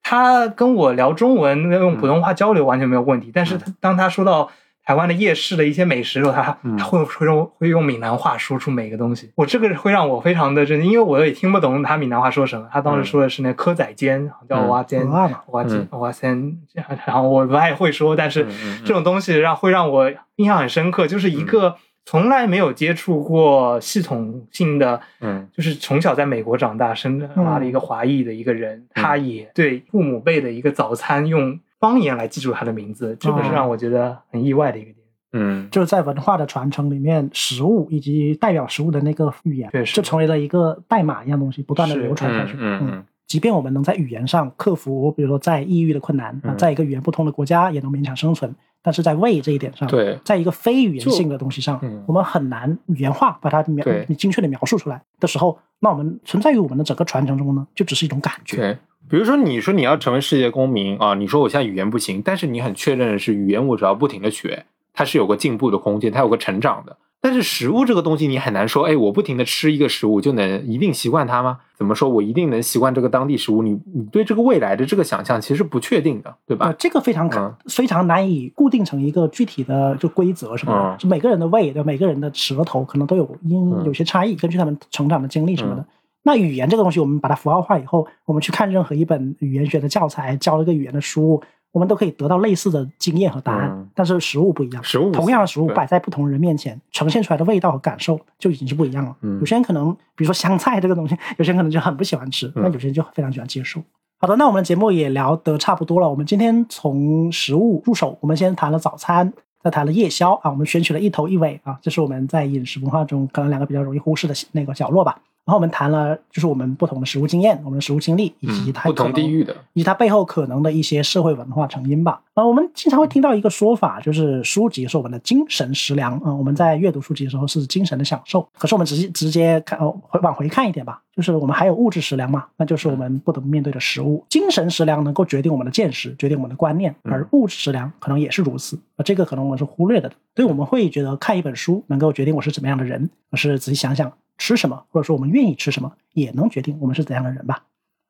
[0.03, 4.51] 他跟我聊中文用普通话交流完全没有问题，但是他当他说到。
[4.87, 6.77] 台湾的夜市的一些美食的时候，他嗯。
[6.79, 12.69] 他会会用会用闽南话说出每个东西，我这个会让我非常的震惊，因为我也听不懂他闽南话说什么。
[12.73, 15.41] 他当时说的是那蚵仔煎，叫嗯蛙煎，蚵嘛。
[15.49, 15.99] 蛙煎嗯。
[15.99, 16.57] 蛙煎，
[17.05, 18.47] 然后我不太会说，但是
[18.85, 21.75] 这种东西让会让我印象很深刻，就是一个
[22.05, 25.49] 从来没有接触过系统性的，嗯。
[25.53, 35.07] 就是从小在美国长大生长的一个华裔的一个人，他也对父母辈的一个早餐用方言来记住他的名字，这个是让我觉得很意外的一个点。
[35.33, 35.69] 嗯。
[35.71, 39.95] 就是在文化的传承里面，食物以及代表食物的那个语言确，实。
[39.95, 42.55] 就成为了一个代码一样东西，不断的流传下去。
[42.59, 42.81] 嗯。
[42.83, 58.57] 嗯即便我们能在语言上克服，比如说在异域的困难啊，嗯在一个语言不通的国家也能勉强生存，但是在胃这一点上，对在一个非语言性的东西上嗯，我们很难语言化把它描对精确的描述出来的时候，那我们存在于我们的整个传承中呢，就只是一种感觉。
[58.57, 58.79] 对。
[59.09, 66.97] 比如说，你说你要成为世界公民啊，你说我现在语言不行，但是你很确认的是，语言我只要不停的学，它是有个进步的空间，它有个成长的。
[67.27, 71.59] 但是食物这个东西，你很难说，哎，我不停的吃一个食物就能一定习惯它吗？
[71.77, 73.65] 怎么说我一定能习惯这个当地食物？
[73.65, 76.73] 你你对这个未来的这个想象其实不确定的，对吧呃，？
[76.75, 85.83] 这个非常嗯非常难以固定成一个具体的就规则什么的，嗯就每个人的胃的每个人的舌头可能都有因嗯有些差异，根据他们成长的经历什么的。
[85.83, 85.87] 嗯
[86.29, 91.41] 那语言这个东西，我们把它符号化以后，我们去看任何一本语言学的教材，教一个语言的书，
[91.77, 93.69] 我们都可以得到类似的经验和答案。
[93.71, 99.15] 嗯但是食物不一样，食物同样的食物摆在不同人面前，呈现出来的味道和感受就已经是不一样了。
[99.21, 103.83] 嗯有些人可能，比如说香菜这个东西，有些人可能就很不喜欢吃，嗯那有些人就非常喜欢接受。
[104.19, 106.09] 好的，那我们的节目也聊得差不多了。
[106.09, 109.31] 我们今天从食物入手，我们先谈了早餐，
[109.63, 115.19] 再谈了夜宵啊，我们选取了一头一尾啊，这是我们在饮食文化中可能两个比较容易忽视的那个角落吧。
[115.47, 122.21] 然后我们谈了就是我们不同的食物经验、我们的食物经历，以及嗯，不它可能同地域的，以及它背后可能的一些社会文化成因吧。
[122.35, 126.19] 啊，我们经常会听到一个说法，就是书籍是我们的精神食粮。
[126.19, 134.25] 啊，我们在阅读书籍的时候是精神的享受，可是我们直接直接看哦，回往回看一点吧，就是我们还有物质食粮嘛，那就是我们不得不面对的食物。
[134.29, 138.77] 精神食粮能够决定我们的见识，决定我们的观念，而物质食粮可能也是如此。
[138.97, 147.63] 啊，这个可能我们是忽略的，所以我们会觉得看一本书能够决定我是怎么样的人，而是仔细想想吃什么，或者说我们愿意吃什么，也能决定我们是怎样的人吧。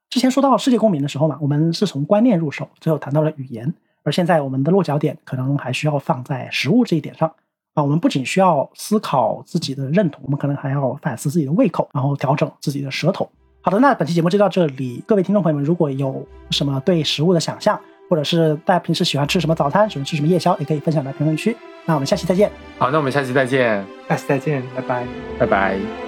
[0.09, 7.33] 之前说到世界公民的时候嘛，我们是从观念入手，最后谈到了语言，而现在我们的落脚点可能还需要放在食物这一点上
[7.74, 7.83] 啊。
[7.83, 13.29] 我们不仅需要思考自己的认同，我们可能还要反思自己的胃口，然后调整自己的舌头。
[13.61, 15.03] 好的，那本期节目就到这里。
[15.07, 21.57] 各位听众朋友们，如果有什么对食物的想象，或者是大家平时喜欢吃什么早餐，喜欢吃什么夜宵，也可以分享在评论区。
[21.85, 22.49] 那我们下期再见。
[22.79, 25.05] 好，那我们下期再见，下期再见，拜拜。
[25.41, 26.05] 拜拜。